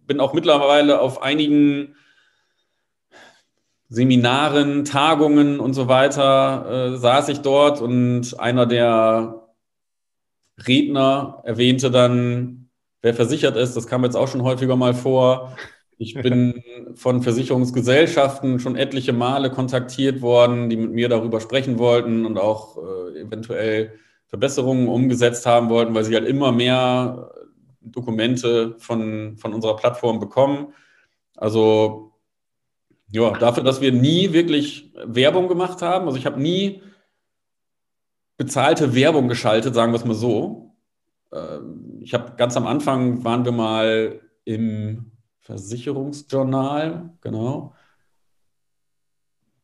[0.05, 1.95] bin auch mittlerweile auf einigen
[3.89, 9.47] Seminaren, Tagungen und so weiter, äh, saß ich dort und einer der
[10.67, 12.69] Redner erwähnte dann,
[13.01, 13.75] wer versichert ist.
[13.75, 15.55] Das kam jetzt auch schon häufiger mal vor.
[16.01, 16.63] Ich bin
[16.95, 22.77] von Versicherungsgesellschaften schon etliche Male kontaktiert worden, die mit mir darüber sprechen wollten und auch
[22.77, 23.91] äh, eventuell
[24.27, 27.29] Verbesserungen umgesetzt haben wollten, weil sie halt immer mehr
[27.81, 30.73] Dokumente von, von unserer Plattform bekommen.
[31.35, 32.13] Also
[33.11, 36.05] ja, dafür, dass wir nie wirklich Werbung gemacht haben.
[36.05, 36.81] Also ich habe nie
[38.37, 40.77] bezahlte Werbung geschaltet, sagen wir es mal so.
[41.33, 45.11] Ähm, ich habe ganz am Anfang waren wir mal im
[45.49, 47.73] Versicherungsjournal, genau.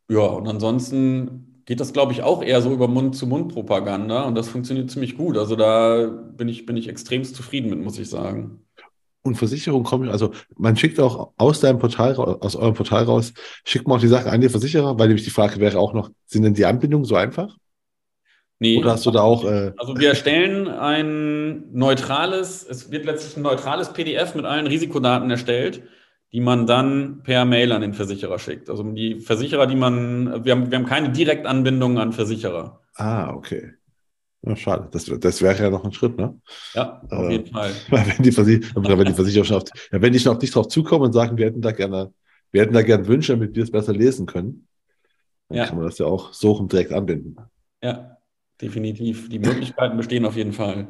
[0.09, 4.89] Ja, und ansonsten geht das, glaube ich, auch eher so über Mund-zu-Mund-Propaganda und das funktioniert
[4.89, 5.37] ziemlich gut.
[5.37, 8.65] Also da bin ich, bin ich extremst zufrieden mit, muss ich sagen.
[9.21, 13.33] Und Versicherung kommen, also man schickt auch aus deinem Portal, aus eurem Portal raus,
[13.63, 16.09] schickt man auch die Sachen an die Versicherer, weil nämlich die Frage wäre auch noch,
[16.25, 17.55] sind denn die Anbindungen so einfach?
[18.59, 18.77] Nee.
[18.77, 19.43] Oder hast du da auch.
[19.45, 25.29] Äh also wir erstellen ein neutrales, es wird letztlich ein neutrales PDF mit allen Risikodaten
[25.29, 25.83] erstellt
[26.35, 28.69] die man dann per Mail an den Versicherer schickt.
[28.69, 32.81] Also die Versicherer, die man, wir haben, wir haben keine Direktanbindung an Versicherer.
[32.95, 33.71] Ah, okay.
[34.41, 34.89] Ja, schade.
[34.91, 36.37] Das, das wäre ja noch ein Schritt, ne?
[36.73, 37.71] Ja, auf äh, jeden Fall.
[37.89, 40.67] Wenn die, Versicher wenn die Versicherer schon auf, ja, wenn die schon auf dich drauf
[40.67, 42.13] zukommen und sagen, wir hätten da gerne,
[42.51, 44.67] wir hätten da gerne Wünsche, damit wir es besser lesen können,
[45.47, 45.65] dann ja.
[45.67, 47.37] kann man das ja auch so direkt anbinden.
[47.81, 48.14] Ja,
[48.61, 49.29] definitiv.
[49.29, 50.87] Die Möglichkeiten bestehen auf jeden Fall.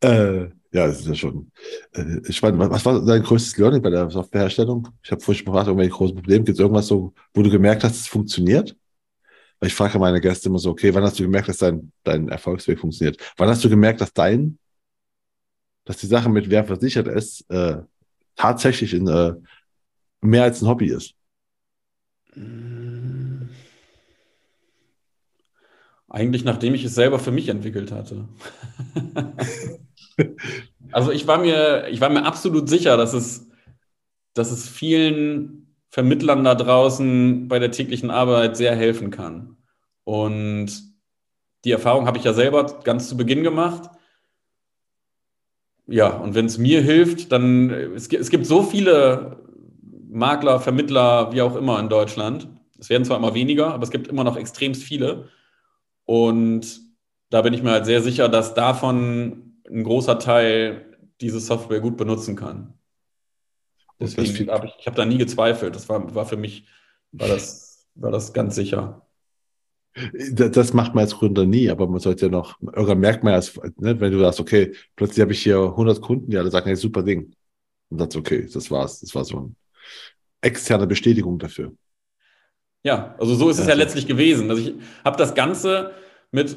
[0.00, 1.52] Äh, ja, das ist ja schon.
[1.92, 4.88] Äh, ich meine, was war dein größtes Learning bei der Softwareherstellung?
[5.02, 6.44] Ich habe vorhin schon gefragt, irgendwelche großen Probleme.
[6.44, 8.76] Gibt es irgendwas so, wo du gemerkt hast, es funktioniert?
[9.60, 12.28] Weil ich frage meine Gäste immer so, okay, wann hast du gemerkt, dass dein, dein
[12.28, 13.16] Erfolgsweg funktioniert?
[13.36, 14.58] Wann hast du gemerkt, dass dein,
[15.84, 17.76] dass die Sache mit wer versichert ist, äh,
[18.34, 19.34] tatsächlich in, äh,
[20.20, 21.14] mehr als ein Hobby ist?
[26.12, 28.28] Eigentlich, nachdem ich es selber für mich entwickelt hatte.
[30.94, 33.48] Also ich war mir, ich war mir absolut sicher, dass es,
[34.34, 39.56] dass es vielen Vermittlern da draußen bei der täglichen Arbeit sehr helfen kann.
[40.04, 40.70] Und
[41.64, 43.88] die Erfahrung habe ich ja selber ganz zu Beginn gemacht.
[45.86, 49.38] ja, und wenn es mir hilft, dann, es gibt, es gibt so viele
[50.10, 52.48] Makler, Vermittler, wie auch immer in Deutschland.
[52.78, 55.30] Es werden zwar immer weniger, aber es gibt immer noch extremst viele.
[56.04, 56.80] Und
[57.30, 61.96] da bin ich mir halt sehr sicher, dass davon ein großer Teil diese Software gut
[61.96, 62.74] benutzen kann.
[64.00, 65.74] Deswegen habe ich, ich habe da nie gezweifelt.
[65.74, 66.66] Das war, war für mich,
[67.12, 69.06] war das, war das ganz sicher.
[70.32, 73.48] Das macht man als Gründer nie, aber man sollte ja noch, irgendwann merkt man ja,
[73.76, 76.76] ne, wenn du sagst, okay, plötzlich habe ich hier 100 Kunden, die alle sagen, hey,
[76.76, 77.34] super Ding.
[77.90, 79.00] Und sagst, okay, das war's.
[79.00, 79.54] Das war so eine
[80.40, 81.74] externe Bestätigung dafür.
[82.84, 84.50] Ja, also so ist es ja, letztlich gewesen.
[84.50, 84.74] Also ich
[85.04, 85.92] habe das Ganze
[86.30, 86.56] mit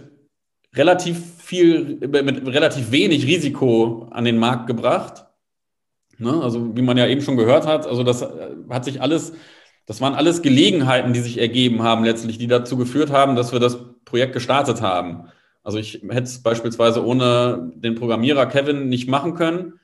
[0.74, 5.26] relativ viel, mit relativ wenig Risiko an den Markt gebracht.
[6.18, 6.42] Ne?
[6.42, 8.26] Also wie man ja eben schon gehört hat, also das
[8.70, 9.34] hat sich alles
[9.86, 13.60] das waren alles Gelegenheiten, die sich ergeben haben letztlich, die dazu geführt haben, dass wir
[13.60, 15.30] das Projekt gestartet haben.
[15.64, 19.80] Also ich hätte es beispielsweise ohne den Programmierer Kevin nicht machen können.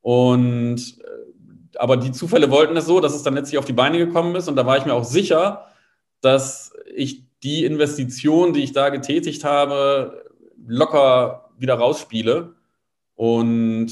[0.00, 3.98] Und äh, aber die Zufälle wollten es so, dass es dann letztlich auf die Beine
[3.98, 4.48] gekommen ist.
[4.48, 5.66] Und da war ich mir auch sicher,
[6.24, 10.24] dass ich die Investition, die ich da getätigt habe,
[10.66, 12.54] locker wieder rausspiele.
[13.14, 13.88] Und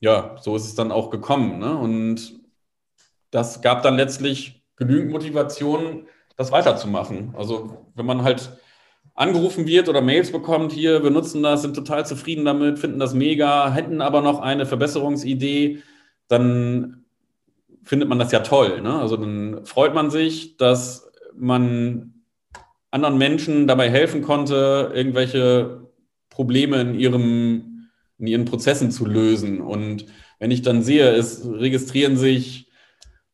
[0.00, 1.58] ja, so ist es dann auch gekommen.
[1.58, 1.76] Ne?
[1.76, 2.40] Und
[3.30, 7.34] das gab dann letztlich genügend Motivation, das weiterzumachen.
[7.36, 8.58] Also wenn man halt
[9.14, 13.14] angerufen wird oder Mails bekommt, hier, wir nutzen das, sind total zufrieden damit, finden das
[13.14, 15.82] mega, hätten aber noch eine Verbesserungsidee,
[16.26, 17.04] dann
[17.84, 18.80] findet man das ja toll.
[18.80, 18.98] Ne?
[18.98, 22.24] Also dann freut man sich, dass man
[22.90, 25.88] anderen Menschen dabei helfen konnte, irgendwelche
[26.30, 29.60] Probleme in, ihrem, in ihren Prozessen zu lösen.
[29.60, 30.06] Und
[30.38, 32.70] wenn ich dann sehe, es registrieren sich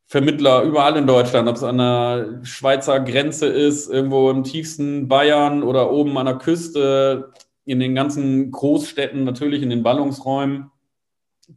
[0.07, 5.63] Vermittler überall in Deutschland, ob es an der Schweizer Grenze ist, irgendwo im tiefsten Bayern
[5.63, 7.31] oder oben an der Küste,
[7.63, 10.69] in den ganzen Großstädten, natürlich in den Ballungsräumen.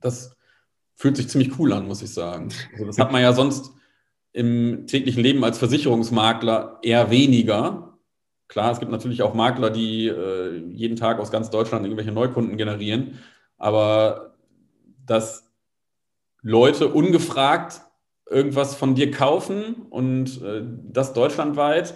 [0.01, 0.37] Das
[0.95, 2.51] fühlt sich ziemlich cool an, muss ich sagen.
[2.75, 3.74] Also das hat man ja sonst
[4.35, 7.99] im täglichen Leben als Versicherungsmakler eher weniger.
[8.49, 12.59] Klar, es gibt natürlich auch Makler, die äh, jeden Tag aus ganz Deutschland irgendwelche Neukunden
[12.59, 13.21] generieren,
[13.57, 14.35] aber
[15.07, 15.51] dass
[16.43, 17.81] Leute ungefragt
[18.29, 21.95] irgendwas von dir kaufen und äh, das deutschlandweit.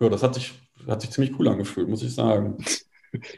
[0.00, 0.54] Ja, das hat sich,
[0.88, 2.58] hat sich ziemlich cool angefühlt, muss ich sagen.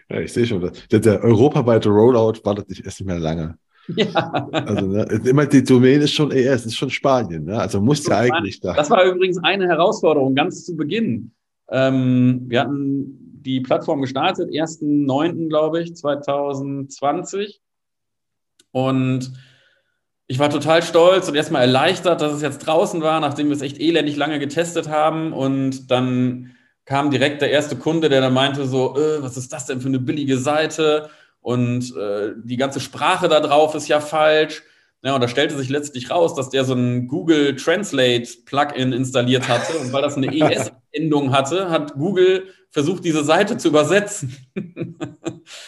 [0.08, 0.68] Ja, ich sehe schon.
[0.90, 3.56] Der, der europaweite Rollout wartet nicht erst nicht mehr lange.
[3.96, 4.48] Ja.
[4.52, 7.44] Also, ne, immer die Domain ist schon ES, ist schon Spanien.
[7.44, 7.58] Ne?
[7.58, 8.74] Also muss ja eigentlich da.
[8.74, 11.32] Das war übrigens eine Herausforderung ganz zu Beginn.
[11.70, 17.60] Ähm, wir hatten die Plattform gestartet, 1.9., glaube ich, 2020.
[18.72, 19.32] Und
[20.26, 23.62] ich war total stolz und erstmal erleichtert, dass es jetzt draußen war, nachdem wir es
[23.62, 25.32] echt elendig lange getestet haben.
[25.32, 26.52] Und dann
[26.84, 29.88] kam direkt der erste Kunde, der dann meinte so, äh, was ist das denn für
[29.88, 31.10] eine billige Seite?
[31.40, 34.62] Und äh, die ganze Sprache da drauf ist ja falsch.
[35.02, 39.48] Ja, und da stellte sich letztlich raus, dass der so ein Google Translate Plugin installiert
[39.48, 39.78] hatte.
[39.78, 44.36] Und weil das eine ES-Endung hatte, hat Google versucht, diese Seite zu übersetzen.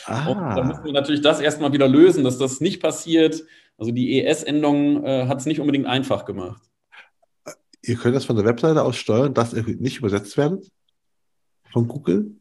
[0.07, 0.29] ah.
[0.29, 3.43] Und da mussten wir natürlich das erstmal wieder lösen, dass das nicht passiert.
[3.79, 6.63] Also die ES-Endung äh, hat es nicht unbedingt einfach gemacht.
[7.81, 10.71] Ihr könnt das von der Webseite aus steuern, dass nicht übersetzt werdet?
[11.73, 12.37] Von Google?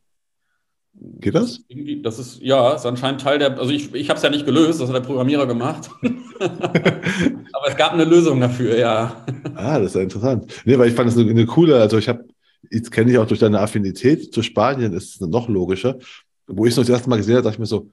[1.04, 1.64] Geht das?
[2.04, 4.80] Das ist, ja, ist anscheinend Teil der, also ich, ich habe es ja nicht gelöst,
[4.80, 5.90] das hat der Programmierer gemacht.
[6.40, 9.26] Aber es gab eine Lösung dafür, ja.
[9.56, 10.62] Ah, das ist ja interessant.
[10.64, 12.26] Nee, weil ich fand es eine, eine, coole, also ich habe,
[12.70, 15.98] jetzt kenne ich auch durch deine Affinität zu Spanien, ist es noch logischer.
[16.46, 17.90] Wo ich es noch das erste Mal gesehen habe, dachte ich mir so,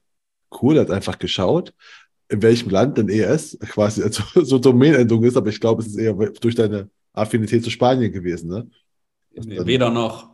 [0.61, 1.73] cool, hat einfach geschaut,
[2.29, 5.97] in welchem Land denn ES quasi also, so Domainendung ist, aber ich glaube, es ist
[5.97, 8.69] eher durch deine Affinität zu Spanien gewesen, ne?
[9.33, 10.29] Nee, weder noch.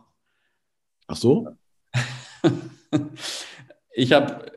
[1.07, 1.47] Ach so?
[3.93, 4.51] ich habe,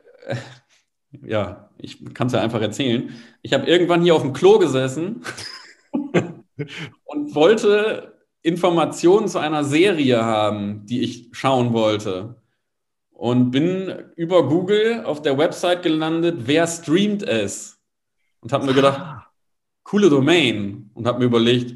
[1.25, 3.09] ja, ich kann es ja einfach erzählen.
[3.41, 5.23] Ich habe irgendwann hier auf dem Klo gesessen
[5.91, 12.35] und wollte Informationen zu einer Serie haben, die ich schauen wollte
[13.19, 17.77] und bin über Google auf der Website gelandet, wer streamt es?
[18.39, 19.27] Und habe mir gedacht, ah.
[19.83, 20.89] coole Domain.
[20.93, 21.75] Und habe mir überlegt,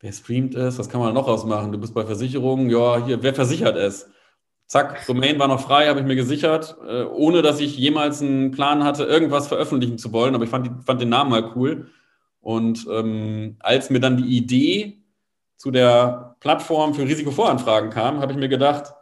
[0.00, 0.78] wer streamt es?
[0.78, 1.70] Was kann man noch ausmachen?
[1.70, 4.09] Du bist bei Versicherungen, ja, hier, wer versichert es?
[4.70, 8.52] Zack, Domain war noch frei, habe ich mir gesichert, äh, ohne dass ich jemals einen
[8.52, 10.36] Plan hatte, irgendwas veröffentlichen zu wollen.
[10.36, 11.90] Aber ich fand, fand den Namen halt cool.
[12.40, 15.02] Und ähm, als mir dann die Idee
[15.56, 18.94] zu der Plattform für Risikovoranfragen kam, habe ich mir gedacht,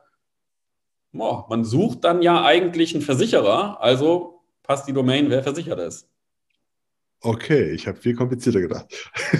[1.12, 6.08] boah, man sucht dann ja eigentlich einen Versicherer, also passt die Domain, wer versichert ist.
[7.20, 8.86] Okay, ich habe viel komplizierter gedacht.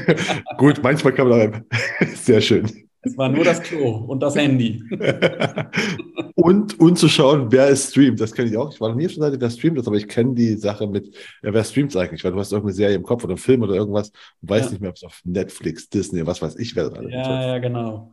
[0.58, 1.62] Gut, manchmal kann man aber
[2.16, 2.88] sehr schön.
[3.02, 4.82] Es war nur das Klo und das Handy.
[6.40, 8.20] Und, und zu schauen, wer es streamt.
[8.20, 8.72] Das kenne ich auch.
[8.72, 10.86] Ich war noch nie auf der Seite, wer streamt das, aber ich kenne die Sache
[10.86, 11.12] mit,
[11.42, 12.22] ja, wer streamt es eigentlich?
[12.22, 14.70] Weil du hast irgendeine Serie im Kopf oder einen Film oder irgendwas und weißt ja.
[14.70, 17.58] nicht mehr, ob es auf Netflix, Disney, was weiß ich, wer das alles Ja, ja,
[17.58, 18.12] genau.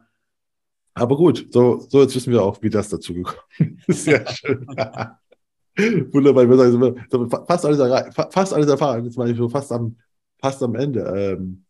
[0.96, 3.38] Aber gut, so, so jetzt wissen wir auch, wie das dazu gekommen
[3.86, 4.06] ist.
[4.06, 4.66] Sehr schön.
[6.12, 9.06] Wunderbar, ich sagen, fast alles, fast alles erfahren.
[9.06, 9.98] Jetzt meine ich so fast am,
[10.42, 11.02] fast am Ende.
[11.16, 11.64] Ähm,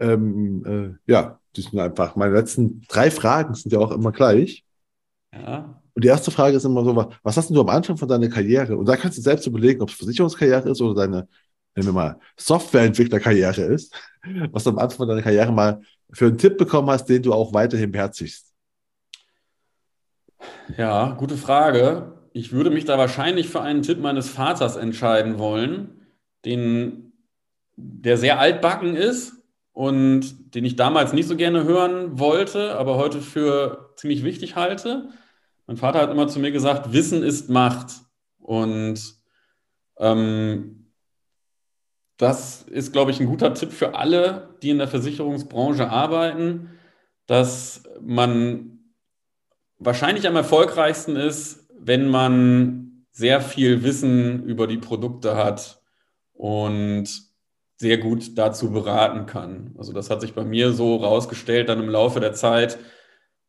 [0.00, 2.14] ähm, äh, ja, die sind einfach.
[2.14, 4.66] Meine letzten drei Fragen sind ja auch immer gleich.
[5.32, 5.80] Ja.
[5.94, 8.76] Und die erste Frage ist immer so: Was hast du am Anfang von deiner Karriere?
[8.76, 11.28] Und da kannst du selbst überlegen, ob es Versicherungskarriere ist oder deine,
[11.74, 13.94] nennen wir mal, Softwareentwicklerkarriere ist.
[14.52, 15.80] Was du am Anfang von deiner Karriere mal
[16.12, 18.54] für einen Tipp bekommen hast, den du auch weiterhin beherzigst.
[20.76, 22.14] Ja, gute Frage.
[22.32, 26.06] Ich würde mich da wahrscheinlich für einen Tipp meines Vaters entscheiden wollen,
[26.44, 27.12] den,
[27.76, 29.37] der sehr altbacken ist
[29.78, 35.10] und den ich damals nicht so gerne hören wollte, aber heute für ziemlich wichtig halte.
[35.68, 37.92] Mein Vater hat immer zu mir gesagt, Wissen ist Macht.
[38.40, 39.00] Und
[39.98, 40.90] ähm,
[42.16, 46.70] das ist, glaube ich, ein guter Tipp für alle, die in der Versicherungsbranche arbeiten,
[47.26, 48.80] dass man
[49.78, 55.80] wahrscheinlich am erfolgreichsten ist, wenn man sehr viel Wissen über die Produkte hat
[56.32, 57.27] und
[57.78, 59.74] sehr gut dazu beraten kann.
[59.78, 62.78] Also das hat sich bei mir so rausgestellt dann im Laufe der Zeit,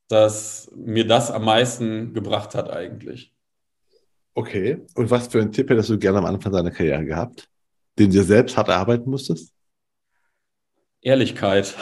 [0.07, 3.33] dass mir das am meisten gebracht hat eigentlich.
[4.35, 4.85] Okay.
[4.95, 7.49] Und was für einen Tipp hättest du gerne am Anfang deiner Karriere gehabt,
[7.97, 9.53] den du dir selbst hart erarbeiten musstest?
[11.01, 11.75] Ehrlichkeit.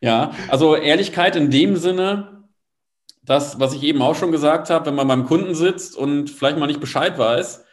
[0.00, 2.44] ja, also Ehrlichkeit in dem Sinne,
[3.22, 6.58] das, was ich eben auch schon gesagt habe, wenn man beim Kunden sitzt und vielleicht
[6.58, 7.63] mal nicht Bescheid weiß,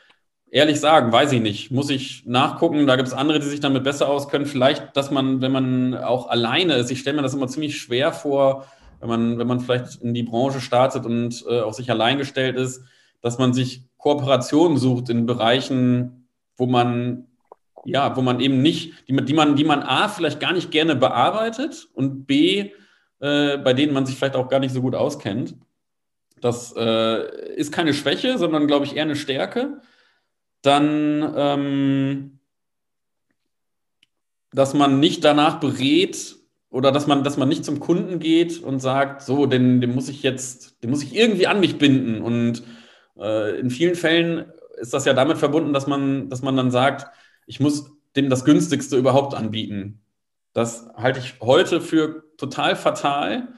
[0.52, 1.72] ehrlich sagen, weiß ich nicht.
[1.72, 2.86] Muss ich nachgucken.
[2.86, 4.46] Da gibt es andere, die sich damit besser auskennen.
[4.46, 8.14] Vielleicht, dass man, wenn man auch alleine ist, ich stelle mir das immer ziemlich schwer
[8.14, 8.68] vor,
[9.00, 12.58] wenn man, wenn man vielleicht in die Branche startet und äh, auf sich allein gestellt
[12.58, 12.84] ist,
[13.22, 16.28] dass man sich Kooperationen sucht in Bereichen,
[16.58, 17.28] wo man
[17.84, 20.96] ja, wo man eben nicht, die, die man, die man A, vielleicht gar nicht gerne
[20.96, 22.72] bearbeitet und B,
[23.20, 25.56] äh, bei denen man sich vielleicht auch gar nicht so gut auskennt.
[26.40, 29.82] Das äh, ist keine Schwäche, sondern, glaube ich, eher eine Stärke.
[30.62, 32.40] Dann, ähm,
[34.54, 36.36] dass man nicht danach berät
[36.70, 40.10] oder dass man, dass man nicht zum Kunden geht und sagt, so, den, den muss
[40.10, 42.22] ich jetzt, den muss ich irgendwie an mich binden.
[42.22, 42.64] Und
[43.18, 44.46] äh, in vielen Fällen
[44.78, 47.08] ist das ja damit verbunden, dass man, dass man dann sagt,
[47.46, 50.02] ich muss dem das günstigste überhaupt anbieten.
[50.54, 53.50] Das halte ich heute für total fatal,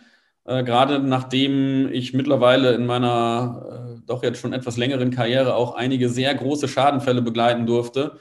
[0.46, 5.76] äh, gerade nachdem ich mittlerweile in meiner äh, doch jetzt schon etwas längeren Karriere auch
[5.76, 8.20] einige sehr große Schadenfälle begleiten durfte.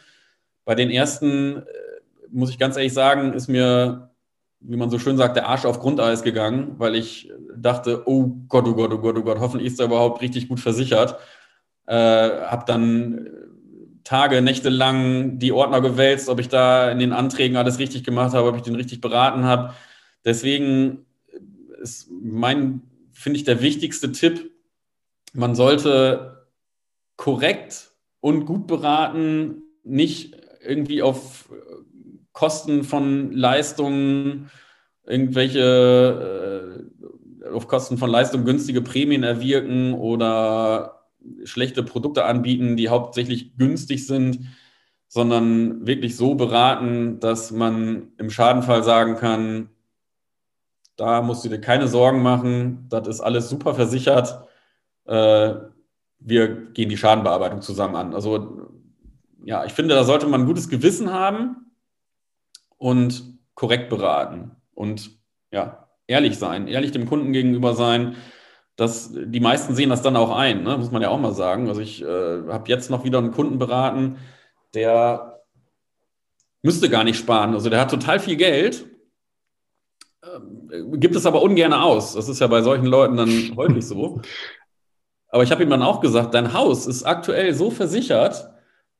[0.64, 1.62] Bei den ersten, äh,
[2.30, 4.10] muss ich ganz ehrlich sagen, ist mir,
[4.60, 8.66] wie man so schön sagt, der Arsch auf Grundeis gegangen, weil ich dachte, oh Gott,
[8.68, 11.16] oh Gott, oh Gott, oh Gott, hoffentlich ist er überhaupt richtig gut versichert.
[11.86, 13.28] Äh, habe dann
[14.04, 18.34] Tage, Nächte lang die Ordner gewälzt, ob ich da in den Anträgen alles richtig gemacht
[18.34, 19.74] habe, ob ich den richtig beraten habe.
[20.24, 21.04] Deswegen
[21.82, 24.50] ist mein, finde ich, der wichtigste Tipp,
[25.34, 26.46] man sollte
[27.16, 31.50] korrekt und gut beraten, nicht irgendwie auf
[32.32, 34.50] Kosten von Leistungen
[35.04, 36.88] irgendwelche
[37.42, 41.08] äh, auf Kosten von Leistungen günstige Prämien erwirken oder
[41.44, 44.46] schlechte Produkte anbieten, die hauptsächlich günstig sind,
[45.08, 49.68] sondern wirklich so beraten, dass man im Schadenfall sagen kann,
[50.96, 54.46] da musst du dir keine Sorgen machen, das ist alles super versichert.
[55.06, 55.54] Äh,
[56.18, 58.14] wir gehen die Schadenbearbeitung zusammen an.
[58.14, 58.68] Also
[59.44, 61.72] ja, ich finde, da sollte man ein gutes Gewissen haben
[62.78, 65.10] und korrekt beraten und
[65.50, 68.16] ja, ehrlich sein, ehrlich dem Kunden gegenüber sein
[68.76, 70.78] das, die meisten sehen das dann auch ein, ne?
[70.78, 71.68] muss man ja auch mal sagen.
[71.68, 74.16] Also ich äh, habe jetzt noch wieder einen Kunden beraten,
[74.74, 75.42] der
[76.62, 77.54] müsste gar nicht sparen.
[77.54, 78.86] Also der hat total viel Geld,
[80.22, 82.14] äh, gibt es aber ungern aus.
[82.14, 84.20] Das ist ja bei solchen Leuten dann häufig so.
[85.28, 88.50] Aber ich habe ihm dann auch gesagt, dein Haus ist aktuell so versichert,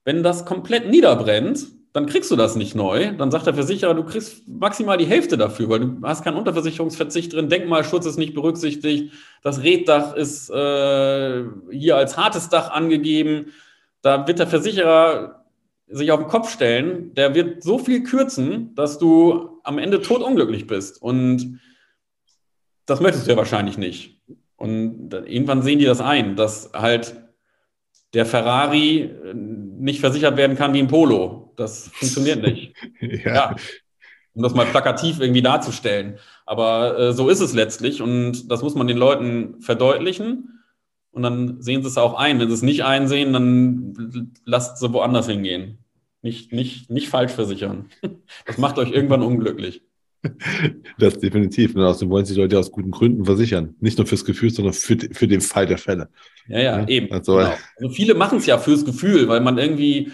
[0.05, 3.13] wenn das komplett niederbrennt, dann kriegst du das nicht neu.
[3.13, 7.35] Dann sagt der Versicherer, du kriegst maximal die Hälfte dafür, weil du hast keinen Unterversicherungsverzicht
[7.35, 9.13] drin, Denkmalschutz ist nicht berücksichtigt,
[9.43, 13.53] das Reddach ist äh, hier als hartes Dach angegeben.
[14.01, 15.45] Da wird der Versicherer
[15.87, 20.67] sich auf den Kopf stellen, der wird so viel kürzen, dass du am Ende totunglücklich
[20.67, 21.01] bist.
[21.01, 21.61] Und
[22.87, 24.21] das möchtest du ja wahrscheinlich nicht.
[24.57, 27.17] Und irgendwann sehen die das ein, dass halt
[28.15, 31.53] der Ferrari äh, nicht versichert werden kann wie ein Polo.
[31.57, 32.75] Das funktioniert nicht.
[33.01, 33.35] ja.
[33.35, 33.57] ja.
[34.35, 36.19] um das mal plakativ irgendwie darzustellen.
[36.47, 40.61] Aber äh, so ist es letztlich und das muss man den Leuten verdeutlichen
[41.13, 42.41] und dann sehen sie es auch ein.
[42.41, 45.82] Wenn sie es nicht einsehen, dann lasst sie woanders hingehen.
[46.23, 47.87] Nicht, nicht, nicht falsch versichern.
[48.47, 49.83] Das macht euch irgendwann unglücklich.
[50.99, 51.75] Das definitiv.
[51.75, 53.75] Und außerdem wollen sich Leute aus guten Gründen versichern.
[53.81, 56.09] Nicht nur fürs Gefühl, sondern für, für den Fall der Fälle.
[56.47, 56.89] Ja, ja, ja?
[56.89, 57.13] eben.
[57.13, 57.55] Also, genau.
[57.77, 60.13] also viele machen es ja fürs Gefühl, weil man irgendwie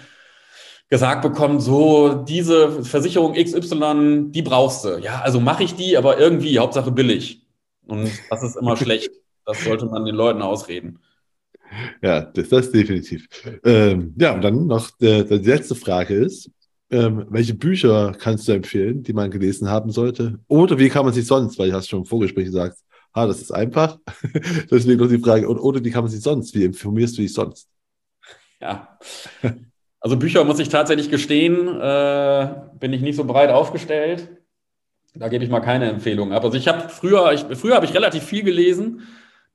[0.89, 4.99] gesagt bekommt, so diese Versicherung XY, die brauchst du.
[4.99, 7.47] Ja, also mache ich die, aber irgendwie, Hauptsache billig.
[7.87, 9.11] Und das ist immer schlecht.
[9.45, 11.01] Das sollte man den Leuten ausreden.
[12.03, 13.29] Ja, das, das definitiv.
[13.64, 16.51] Ähm, ja, und dann noch der, die letzte Frage ist,
[16.91, 20.39] ähm, welche Bücher kannst du empfehlen, die man gelesen haben sollte?
[20.49, 22.79] Oder wie kann man sich sonst, weil du hast schon im Vorgespräch gesagt,
[23.12, 23.99] ah, das ist einfach.
[24.71, 27.33] Deswegen noch die Frage, oder, oder wie kann man sich sonst, wie informierst du dich
[27.33, 27.69] sonst?
[28.61, 28.99] Ja,
[30.01, 34.29] also Bücher muss ich tatsächlich gestehen, äh, bin ich nicht so breit aufgestellt.
[35.14, 36.45] Da gebe ich mal keine Empfehlung ab.
[36.45, 39.03] Also ich habe früher, ich, früher habe ich relativ viel gelesen.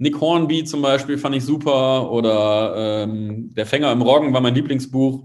[0.03, 4.53] Nick Hornby zum Beispiel fand ich super oder ähm, Der Fänger im Roggen war mein
[4.53, 5.23] Lieblingsbuch.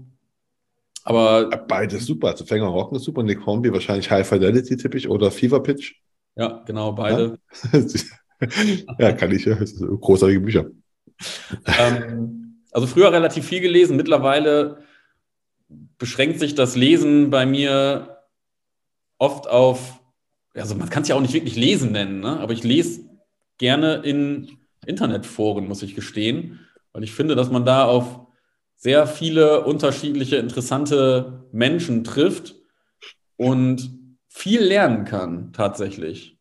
[1.03, 2.29] Aber beides super.
[2.29, 3.21] Also Fänger im Roggen ist super.
[3.21, 5.95] Nick Hornby wahrscheinlich High Fidelity tippig oder Fever Pitch.
[6.37, 7.37] Ja, genau, beide.
[7.73, 7.81] Ja,
[8.99, 9.55] ja kann ich ja.
[9.55, 10.67] Großartige Bücher.
[11.77, 13.97] Ähm, also früher relativ viel gelesen.
[13.97, 14.77] Mittlerweile
[15.97, 18.23] beschränkt sich das Lesen bei mir
[19.17, 20.01] oft auf,
[20.53, 22.39] also man kann es ja auch nicht wirklich lesen nennen, ne?
[22.39, 23.01] aber ich lese
[23.57, 26.59] gerne in Internetforen, muss ich gestehen,
[26.93, 28.21] weil ich finde, dass man da auf
[28.75, 32.55] sehr viele unterschiedliche, interessante Menschen trifft
[33.35, 33.91] und
[34.29, 36.37] viel lernen kann, tatsächlich.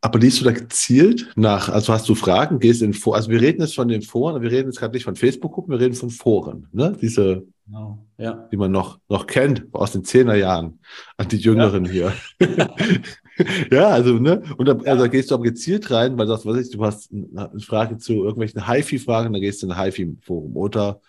[0.00, 1.70] Aber liest du da gezielt nach?
[1.70, 3.16] Also hast du Fragen, gehst in Foren?
[3.16, 5.80] Also wir reden jetzt von den Foren, wir reden jetzt gerade nicht von Facebook-Gruppen, wir
[5.80, 6.68] reden von Foren.
[6.72, 6.94] Ne?
[7.00, 8.06] Diese, genau.
[8.18, 8.46] ja.
[8.52, 10.78] die man noch, noch kennt aus den Zehnerjahren,
[11.16, 11.90] an die Jüngeren ja.
[11.90, 12.12] hier.
[13.70, 14.42] ja, also, ne?
[14.56, 16.84] Und da, also, da gehst du aber gezielt rein, weil du sagst, was ist, du
[16.84, 21.00] hast eine Frage zu irgendwelchen HiFi-Fragen, dann gehst du in ein HiFi-Forum oder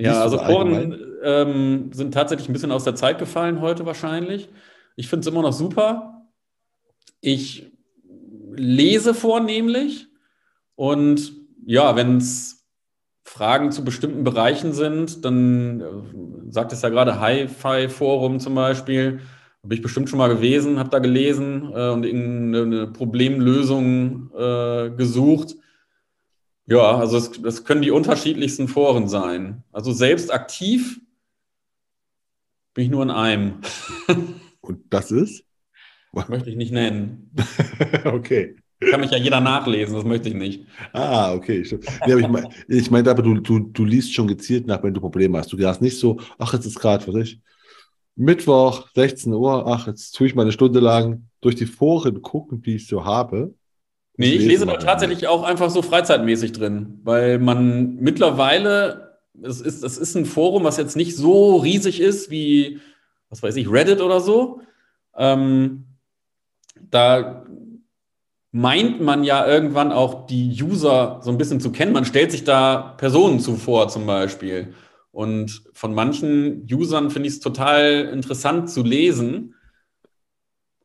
[0.00, 4.48] ja, also Foren ähm, sind tatsächlich ein bisschen aus der Zeit gefallen heute wahrscheinlich.
[4.94, 6.28] Ich finde es immer noch super.
[7.20, 7.72] Ich
[8.52, 10.06] lese vornehmlich
[10.76, 11.32] und
[11.66, 12.64] ja, wenn es
[13.24, 15.84] Fragen zu bestimmten Bereichen sind, dann äh,
[16.52, 19.20] sagt es ja gerade Hi-Fi-Forum zum Beispiel,
[19.68, 25.56] habe ich bestimmt schon mal gewesen, habe da gelesen äh, und irgendeine Problemlösung äh, gesucht.
[26.64, 29.64] Ja, also es, das können die unterschiedlichsten Foren sein.
[29.70, 31.02] Also selbst aktiv
[32.72, 33.60] bin ich nur in einem.
[34.62, 35.44] und das ist?
[36.14, 37.30] Möchte ich nicht nennen.
[38.06, 38.56] okay.
[38.80, 40.64] Kann mich ja jeder nachlesen, das möchte ich nicht.
[40.94, 41.62] Ah, okay.
[42.06, 45.00] Nee, ich meine ich mein, aber, du, du, du liest schon gezielt nach, wenn du
[45.00, 45.52] Probleme hast.
[45.52, 47.40] Du hast nicht so, ach, jetzt ist gerade, was ich,
[48.18, 52.62] Mittwoch, 16 Uhr, ach, jetzt tue ich mal eine Stunde lang durch die Foren gucken,
[52.62, 53.54] die ich so habe.
[54.16, 59.84] Nee, ich lese da tatsächlich auch einfach so freizeitmäßig drin, weil man mittlerweile, es ist,
[59.84, 62.80] es ist ein Forum, was jetzt nicht so riesig ist wie,
[63.30, 64.62] was weiß ich, Reddit oder so.
[65.16, 65.84] Ähm,
[66.90, 67.46] da
[68.50, 71.92] meint man ja irgendwann auch die User so ein bisschen zu kennen.
[71.92, 74.74] Man stellt sich da Personen zuvor zum Beispiel.
[75.10, 79.54] Und von manchen Usern finde ich es total interessant zu lesen.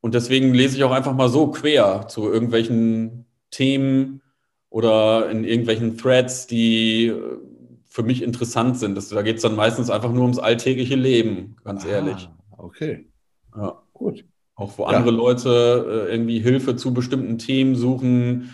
[0.02, 4.22] Und deswegen lese ich auch einfach mal so quer zu irgendwelchen Themen
[4.70, 7.38] oder in irgendwelchen Threads, die äh,
[7.86, 8.96] für mich interessant sind.
[8.96, 12.28] Das, da geht es dann meistens einfach nur ums alltägliche Leben, ganz ah, ehrlich.
[12.58, 13.08] Okay.
[13.56, 13.84] Ja.
[13.94, 14.26] Gut.
[14.56, 14.90] Auch wo ja.
[14.90, 18.50] andere Leute äh, irgendwie Hilfe zu bestimmten Themen suchen,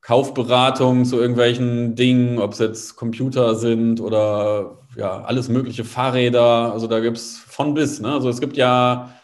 [0.00, 6.72] Kaufberatung zu irgendwelchen Dingen, ob es jetzt Computer sind oder ja, alles mögliche Fahrräder.
[6.72, 8.00] Also da gibt es von bis.
[8.00, 8.12] Ne?
[8.12, 9.14] Also es gibt ja,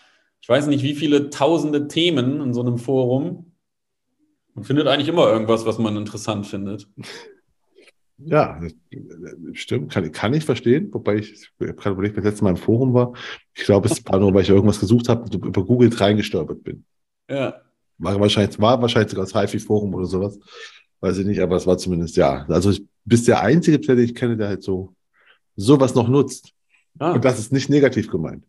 [0.41, 3.53] ich weiß nicht, wie viele tausende Themen in so einem Forum.
[4.55, 6.89] Man findet eigentlich immer irgendwas, was man interessant findet.
[8.17, 8.61] Ja,
[9.55, 12.57] stimmt, kann, kann ich verstehen, wobei ich, ich habe gerade überlegt, das letzte Mal im
[12.57, 13.13] Forum war.
[13.55, 16.85] Ich glaube, es war nur, weil ich irgendwas gesucht habe und über Google reingestolpert bin.
[17.29, 17.61] Ja.
[17.99, 20.39] War wahrscheinlich, war wahrscheinlich sogar das HiFi-Forum oder sowas.
[21.01, 22.47] Weiß ich nicht, aber es war zumindest, ja.
[22.49, 24.94] Also ich bist der einzige, den ich kenne, der halt so
[25.56, 26.52] sowas noch nutzt.
[26.98, 27.12] Ah.
[27.12, 28.44] Und das ist nicht negativ gemeint.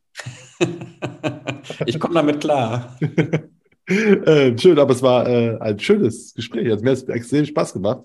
[1.86, 2.98] ich komme damit klar.
[3.88, 6.70] äh, schön, aber es war äh, ein schönes Gespräch.
[6.72, 8.04] Also mir hat es extrem Spaß gemacht.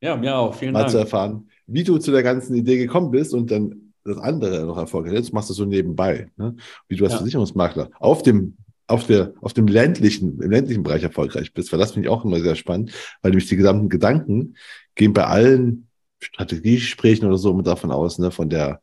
[0.00, 0.54] Ja, mir auch.
[0.54, 0.90] Vielen mal Dank.
[0.90, 4.76] zu erfahren, wie du zu der ganzen Idee gekommen bist und dann das andere noch
[4.76, 5.14] erfolgreich.
[5.14, 6.56] Jetzt machst du so nebenbei, ne?
[6.88, 7.18] wie du als ja.
[7.18, 8.56] Versicherungsmakler auf dem
[8.88, 12.24] auf der auf dem ländlichen im ländlichen Bereich erfolgreich bist, weil das finde ich auch
[12.24, 12.92] immer sehr spannend,
[13.22, 14.56] weil nämlich die gesamten Gedanken
[14.96, 15.88] gehen bei allen
[16.22, 18.80] Strategiegesprächen oder so immer davon aus, ne, von der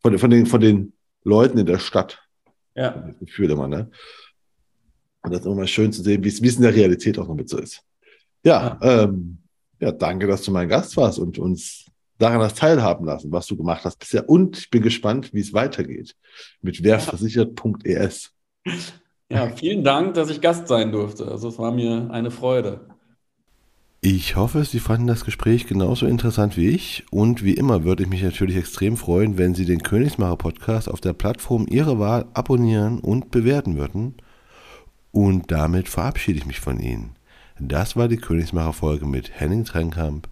[0.00, 0.92] von, von den von den
[1.22, 2.22] Leuten in der Stadt.
[2.74, 2.90] Ja.
[2.90, 3.90] Das Gefühl immer, ne?
[5.22, 7.48] Und das ist immer schön zu sehen, wie es in der Realität auch noch mit
[7.48, 7.82] so ist.
[8.44, 9.04] Ja, ja.
[9.04, 9.38] Ähm,
[9.80, 11.86] ja, danke, dass du mein Gast warst und uns
[12.18, 14.28] daran das teilhaben lassen, was du gemacht hast bisher.
[14.28, 16.14] Und ich bin gespannt, wie es weitergeht
[16.60, 18.32] mit werversichert.es.
[19.30, 21.26] Ja, vielen Dank, dass ich Gast sein durfte.
[21.26, 22.86] Also es war mir eine Freude.
[24.06, 28.08] Ich hoffe, Sie fanden das Gespräch genauso interessant wie ich und wie immer würde ich
[28.10, 32.98] mich natürlich extrem freuen, wenn Sie den Königsmacher Podcast auf der Plattform Ihrer Wahl abonnieren
[32.98, 34.16] und bewerten würden.
[35.10, 37.12] Und damit verabschiede ich mich von Ihnen.
[37.58, 40.28] Das war die Königsmacher Folge mit Henning Trenkamp.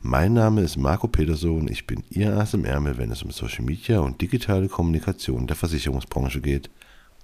[0.00, 3.64] Mein Name ist Marco Peterson, ich bin Ihr Ass im Ärmel, wenn es um Social
[3.64, 6.68] Media und digitale Kommunikation der Versicherungsbranche geht.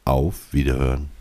[0.05, 1.20] Auf Wiederhören.